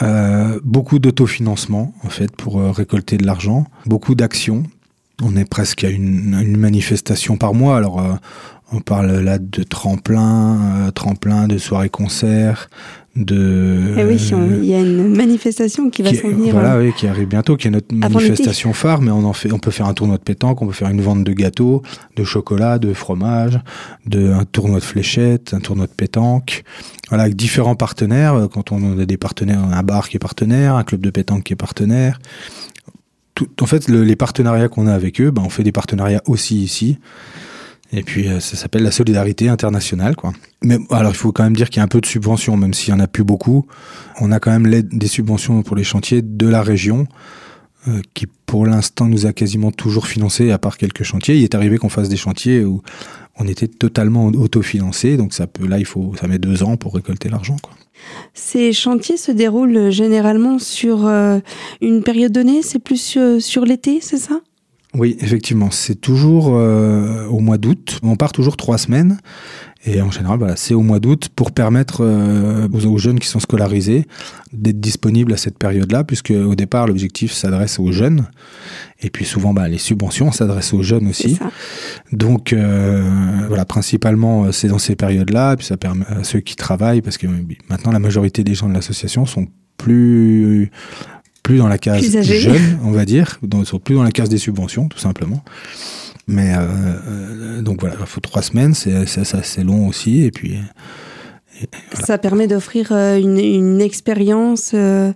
Euh, 0.00 0.58
beaucoup 0.64 0.98
d'autofinancement, 0.98 1.92
en 2.04 2.08
fait, 2.08 2.34
pour 2.34 2.58
euh, 2.58 2.70
récolter 2.70 3.18
de 3.18 3.26
l'argent. 3.26 3.66
Beaucoup 3.84 4.14
d'actions. 4.14 4.62
On 5.22 5.36
est 5.36 5.48
presque 5.48 5.84
à 5.84 5.90
une, 5.90 6.40
une 6.42 6.56
manifestation 6.56 7.36
par 7.36 7.52
mois. 7.52 7.76
Alors, 7.76 8.02
on 8.72 8.80
parle 8.80 9.20
là 9.20 9.38
de 9.38 9.62
tremplin, 9.62 10.86
euh, 10.86 10.90
tremplin, 10.90 11.46
de 11.46 11.56
soirées-concerts, 11.58 12.68
de. 13.14 13.94
Eh 13.96 14.04
oui, 14.04 14.16
il 14.62 14.64
y 14.64 14.74
a 14.74 14.80
une 14.80 15.14
manifestation 15.14 15.88
qui 15.88 16.02
va 16.02 16.12
s'en 16.12 16.28
venir. 16.28 16.52
Voilà, 16.52 16.74
euh, 16.74 16.86
oui, 16.86 16.92
qui 16.96 17.06
arrive 17.06 17.28
bientôt, 17.28 17.56
qui 17.56 17.68
est 17.68 17.70
notre 17.70 17.94
manifestation 17.94 18.72
phare, 18.72 19.00
mais 19.00 19.10
on 19.10 19.24
en 19.24 19.32
fait, 19.32 19.52
on 19.52 19.58
peut 19.58 19.70
faire 19.70 19.86
un 19.86 19.94
tournoi 19.94 20.18
de 20.18 20.22
pétanque, 20.22 20.60
on 20.62 20.66
peut 20.66 20.72
faire 20.72 20.88
une 20.88 21.00
vente 21.00 21.24
de 21.24 21.32
gâteaux, 21.32 21.82
de 22.16 22.24
chocolat, 22.24 22.78
de 22.78 22.92
fromage, 22.92 23.58
de 24.06 24.32
un 24.32 24.44
tournoi 24.44 24.80
de 24.80 24.84
fléchettes, 24.84 25.54
un 25.54 25.60
tournoi 25.60 25.86
de 25.86 25.92
pétanque. 25.92 26.64
Voilà, 27.08 27.24
avec 27.24 27.36
différents 27.36 27.76
partenaires. 27.76 28.34
Euh, 28.34 28.48
quand 28.48 28.72
on 28.72 28.98
a 28.98 29.06
des 29.06 29.16
partenaires, 29.16 29.62
un 29.62 29.82
bar 29.82 30.08
qui 30.08 30.16
est 30.16 30.20
partenaire, 30.20 30.74
un 30.74 30.84
club 30.84 31.00
de 31.00 31.10
pétanque 31.10 31.44
qui 31.44 31.52
est 31.52 31.56
partenaire. 31.56 32.20
Tout, 33.34 33.48
en 33.60 33.66
fait, 33.66 33.88
le, 33.88 34.02
les 34.02 34.16
partenariats 34.16 34.68
qu'on 34.68 34.86
a 34.86 34.92
avec 34.92 35.20
eux, 35.20 35.30
ben, 35.30 35.42
on 35.44 35.50
fait 35.50 35.62
des 35.62 35.72
partenariats 35.72 36.22
aussi 36.26 36.62
ici. 36.62 36.98
Et 37.92 38.02
puis 38.02 38.28
euh, 38.28 38.40
ça 38.40 38.56
s'appelle 38.56 38.82
la 38.82 38.90
solidarité 38.90 39.48
internationale, 39.48 40.16
quoi. 40.16 40.32
Mais 40.62 40.78
alors 40.90 41.12
il 41.12 41.16
faut 41.16 41.32
quand 41.32 41.44
même 41.44 41.56
dire 41.56 41.70
qu'il 41.70 41.78
y 41.78 41.80
a 41.80 41.84
un 41.84 41.88
peu 41.88 42.00
de 42.00 42.06
subventions, 42.06 42.56
même 42.56 42.74
s'il 42.74 42.90
y 42.90 42.96
en 42.96 43.00
a 43.00 43.06
plus 43.06 43.24
beaucoup. 43.24 43.66
On 44.20 44.32
a 44.32 44.40
quand 44.40 44.50
même 44.50 44.66
l'aide 44.66 44.88
des 44.90 45.06
subventions 45.06 45.62
pour 45.62 45.76
les 45.76 45.84
chantiers 45.84 46.22
de 46.22 46.48
la 46.48 46.62
région, 46.62 47.06
euh, 47.88 48.00
qui 48.14 48.26
pour 48.46 48.66
l'instant 48.66 49.06
nous 49.06 49.26
a 49.26 49.32
quasiment 49.32 49.70
toujours 49.70 50.06
financé, 50.06 50.50
à 50.50 50.58
part 50.58 50.78
quelques 50.78 51.04
chantiers. 51.04 51.36
Il 51.36 51.44
est 51.44 51.54
arrivé 51.54 51.78
qu'on 51.78 51.88
fasse 51.88 52.08
des 52.08 52.16
chantiers 52.16 52.64
où 52.64 52.82
on 53.38 53.46
était 53.46 53.68
totalement 53.68 54.26
autofinancé, 54.26 55.16
donc 55.16 55.32
ça 55.32 55.46
peut 55.46 55.66
là 55.66 55.78
il 55.78 55.84
faut 55.84 56.14
ça 56.18 56.26
met 56.26 56.38
deux 56.38 56.62
ans 56.62 56.76
pour 56.76 56.94
récolter 56.94 57.28
l'argent, 57.28 57.56
quoi. 57.62 57.72
Ces 58.34 58.72
chantiers 58.72 59.16
se 59.16 59.32
déroulent 59.32 59.90
généralement 59.90 60.58
sur 60.58 61.06
euh, 61.06 61.38
une 61.80 62.02
période 62.02 62.32
donnée, 62.32 62.62
c'est 62.62 62.78
plus 62.78 63.18
sur 63.38 63.64
l'été, 63.64 64.00
c'est 64.00 64.18
ça? 64.18 64.40
Oui, 64.98 65.16
effectivement, 65.20 65.70
c'est 65.70 66.00
toujours 66.00 66.56
euh, 66.56 67.26
au 67.26 67.40
mois 67.40 67.58
d'août. 67.58 68.00
On 68.02 68.16
part 68.16 68.32
toujours 68.32 68.56
trois 68.56 68.78
semaines. 68.78 69.18
Et 69.84 70.00
en 70.00 70.10
général, 70.10 70.38
voilà, 70.38 70.56
c'est 70.56 70.74
au 70.74 70.80
mois 70.80 70.98
d'août 70.98 71.28
pour 71.36 71.52
permettre 71.52 72.02
euh, 72.02 72.66
aux, 72.72 72.86
aux, 72.86 72.98
jeunes 72.98 73.20
qui 73.20 73.28
sont 73.28 73.38
scolarisés 73.38 74.06
d'être 74.52 74.80
disponibles 74.80 75.32
à 75.32 75.36
cette 75.36 75.58
période-là, 75.58 76.02
puisque 76.02 76.30
au 76.30 76.54
départ, 76.54 76.86
l'objectif 76.86 77.32
s'adresse 77.32 77.78
aux 77.78 77.92
jeunes. 77.92 78.26
Et 79.00 79.10
puis 79.10 79.24
souvent, 79.26 79.52
bah, 79.52 79.68
les 79.68 79.78
subventions 79.78 80.32
s'adressent 80.32 80.72
aux 80.72 80.82
jeunes 80.82 81.08
aussi. 81.08 81.38
Donc, 82.10 82.52
euh, 82.52 83.04
voilà, 83.48 83.64
principalement, 83.64 84.50
c'est 84.50 84.68
dans 84.68 84.78
ces 84.78 84.96
périodes-là. 84.96 85.56
Puis 85.56 85.66
ça 85.66 85.76
permet 85.76 86.06
à 86.06 86.24
ceux 86.24 86.40
qui 86.40 86.56
travaillent, 86.56 87.02
parce 87.02 87.18
que 87.18 87.26
maintenant, 87.68 87.92
la 87.92 88.00
majorité 88.00 88.42
des 88.44 88.54
gens 88.54 88.68
de 88.68 88.74
l'association 88.74 89.26
sont 89.26 89.46
plus 89.76 90.70
plus 91.46 91.58
dans 91.58 91.68
la 91.68 91.78
case 91.78 92.22
jeune, 92.22 92.80
on 92.82 92.90
va 92.90 93.04
dire, 93.04 93.38
dans, 93.42 93.64
sont 93.64 93.78
plus 93.78 93.94
dans 93.94 94.02
la 94.02 94.10
case 94.10 94.28
des 94.28 94.38
subventions, 94.38 94.88
tout 94.88 94.98
simplement. 94.98 95.44
Mais 96.26 96.52
euh, 96.52 96.58
euh, 96.58 97.62
donc 97.62 97.80
voilà, 97.80 97.94
il 98.00 98.06
faut 98.06 98.20
trois 98.20 98.42
semaines, 98.42 98.74
c'est 98.74 98.96
assez 99.16 99.62
long 99.62 99.86
aussi, 99.86 100.24
et 100.24 100.32
puis. 100.32 100.54
Et 101.62 101.68
voilà. 101.92 102.06
Ça 102.06 102.18
permet 102.18 102.48
d'offrir 102.48 102.88
euh, 102.90 103.16
une, 103.16 103.38
une 103.38 103.80
expérience 103.80 104.72
euh, 104.74 105.12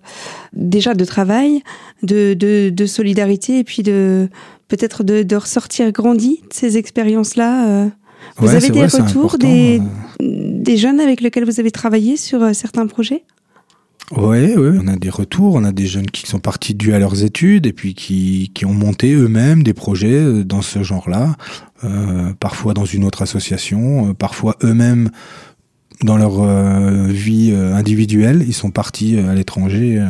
déjà 0.52 0.94
de 0.94 1.04
travail, 1.04 1.64
de, 2.04 2.34
de, 2.34 2.70
de, 2.70 2.86
solidarité, 2.86 3.58
et 3.58 3.64
puis 3.64 3.82
de 3.82 4.28
peut-être 4.68 5.02
de, 5.02 5.24
de, 5.24 5.36
ressortir 5.36 5.90
grandi 5.90 6.42
de 6.48 6.54
ces 6.54 6.78
expériences-là. 6.78 7.68
Euh. 7.68 7.88
Vous 8.36 8.46
ouais, 8.46 8.54
avez 8.54 8.70
des 8.70 8.86
vrai, 8.86 9.02
retours 9.02 9.36
des, 9.36 9.82
des 10.20 10.76
jeunes 10.76 11.00
avec 11.00 11.22
lesquels 11.22 11.44
vous 11.44 11.58
avez 11.58 11.72
travaillé 11.72 12.16
sur 12.16 12.54
certains 12.54 12.86
projets? 12.86 13.24
Oui, 14.16 14.54
oui, 14.56 14.78
on 14.82 14.88
a 14.88 14.96
des 14.96 15.10
retours, 15.10 15.54
on 15.54 15.64
a 15.64 15.70
des 15.70 15.86
jeunes 15.86 16.10
qui 16.10 16.26
sont 16.26 16.40
partis 16.40 16.74
dû 16.74 16.92
à 16.94 16.98
leurs 16.98 17.22
études 17.22 17.66
et 17.66 17.72
puis 17.72 17.94
qui, 17.94 18.50
qui 18.54 18.66
ont 18.66 18.74
monté 18.74 19.12
eux-mêmes 19.12 19.62
des 19.62 19.74
projets 19.74 20.12
euh, 20.12 20.44
dans 20.44 20.62
ce 20.62 20.82
genre-là, 20.82 21.36
euh, 21.84 22.32
parfois 22.40 22.74
dans 22.74 22.84
une 22.84 23.04
autre 23.04 23.22
association, 23.22 24.08
euh, 24.08 24.14
parfois 24.14 24.56
eux-mêmes 24.64 25.10
dans 26.02 26.16
leur 26.16 26.40
euh, 26.40 27.06
vie 27.08 27.52
euh, 27.52 27.74
individuelle, 27.74 28.44
ils 28.46 28.54
sont 28.54 28.70
partis 28.70 29.18
à 29.18 29.34
l'étranger 29.34 29.98
euh, 29.98 30.08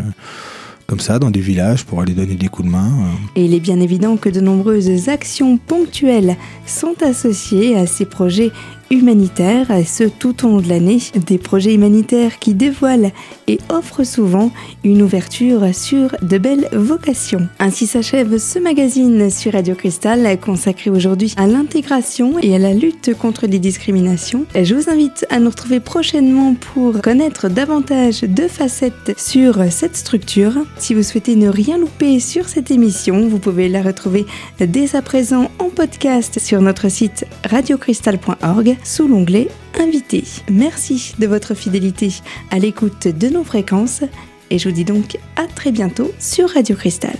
comme 0.86 1.00
ça, 1.00 1.18
dans 1.18 1.30
des 1.30 1.40
villages 1.40 1.84
pour 1.84 2.00
aller 2.00 2.14
donner 2.14 2.34
des 2.34 2.48
coups 2.48 2.66
de 2.66 2.72
main. 2.72 2.90
Et 3.36 3.44
il 3.44 3.54
est 3.54 3.60
bien 3.60 3.80
évident 3.80 4.16
que 4.16 4.28
de 4.28 4.40
nombreuses 4.40 5.08
actions 5.08 5.56
ponctuelles 5.56 6.36
sont 6.66 6.94
associées 7.02 7.76
à 7.76 7.86
ces 7.86 8.06
projets 8.06 8.50
humanitaires, 8.90 9.70
et 9.70 9.84
ce 9.84 10.04
tout 10.04 10.44
au 10.44 10.50
long 10.50 10.60
de 10.60 10.68
l'année, 10.68 10.98
des 11.26 11.38
projets 11.38 11.74
humanitaires 11.74 12.38
qui 12.40 12.54
dévoilent 12.54 13.12
et 13.46 13.58
offrent 13.68 14.04
souvent 14.04 14.50
une 14.82 15.02
ouverture 15.02 15.72
sur 15.72 16.16
de 16.22 16.38
belles 16.38 16.68
vocations. 16.72 17.48
Ainsi 17.60 17.86
s'achève 17.86 18.38
ce 18.38 18.58
magazine 18.58 19.30
sur 19.30 19.52
Radio 19.52 19.76
Cristal 19.76 20.38
consacré 20.40 20.90
aujourd'hui 20.90 21.34
à 21.36 21.46
l'intégration 21.46 22.38
et 22.42 22.54
à 22.54 22.58
la 22.58 22.74
lutte 22.74 23.14
contre 23.14 23.46
les 23.46 23.60
discriminations. 23.60 24.44
Je 24.60 24.74
vous 24.74 24.90
invite 24.90 25.24
à 25.30 25.38
nous 25.38 25.50
retrouver 25.50 25.78
prochainement 25.78 26.54
pour 26.54 27.00
connaître 27.00 27.48
davantage 27.48 28.22
de 28.22 28.48
facettes 28.48 29.14
sur 29.16 29.62
cette 29.70 29.96
structure. 29.96 30.52
Si 30.78 30.94
vous 30.94 31.04
souhaitez 31.04 31.36
ne 31.36 31.48
rien 31.48 31.78
louper 31.78 32.18
sur 32.18 32.48
cette 32.48 32.72
émission, 32.72 33.28
vous 33.28 33.38
pouvez 33.38 33.68
la 33.68 33.82
retrouver 33.82 34.26
dès 34.58 34.96
à 34.96 35.02
présent 35.02 35.50
en 35.60 35.68
podcast 35.68 36.40
sur 36.40 36.60
notre 36.60 36.88
site 36.88 37.24
radiocristal.org 37.48 38.76
sous 38.84 39.08
l'onglet 39.08 39.48
Invité. 39.78 40.24
Merci 40.50 41.14
de 41.18 41.26
votre 41.26 41.54
fidélité 41.54 42.10
à 42.50 42.58
l'écoute 42.58 43.08
de 43.08 43.28
nos 43.28 43.44
fréquences 43.44 44.02
et 44.50 44.58
je 44.58 44.68
vous 44.68 44.74
dis 44.74 44.84
donc 44.84 45.18
à 45.36 45.46
très 45.46 45.72
bientôt 45.72 46.10
sur 46.18 46.50
Radio 46.50 46.76
Cristal. 46.76 47.16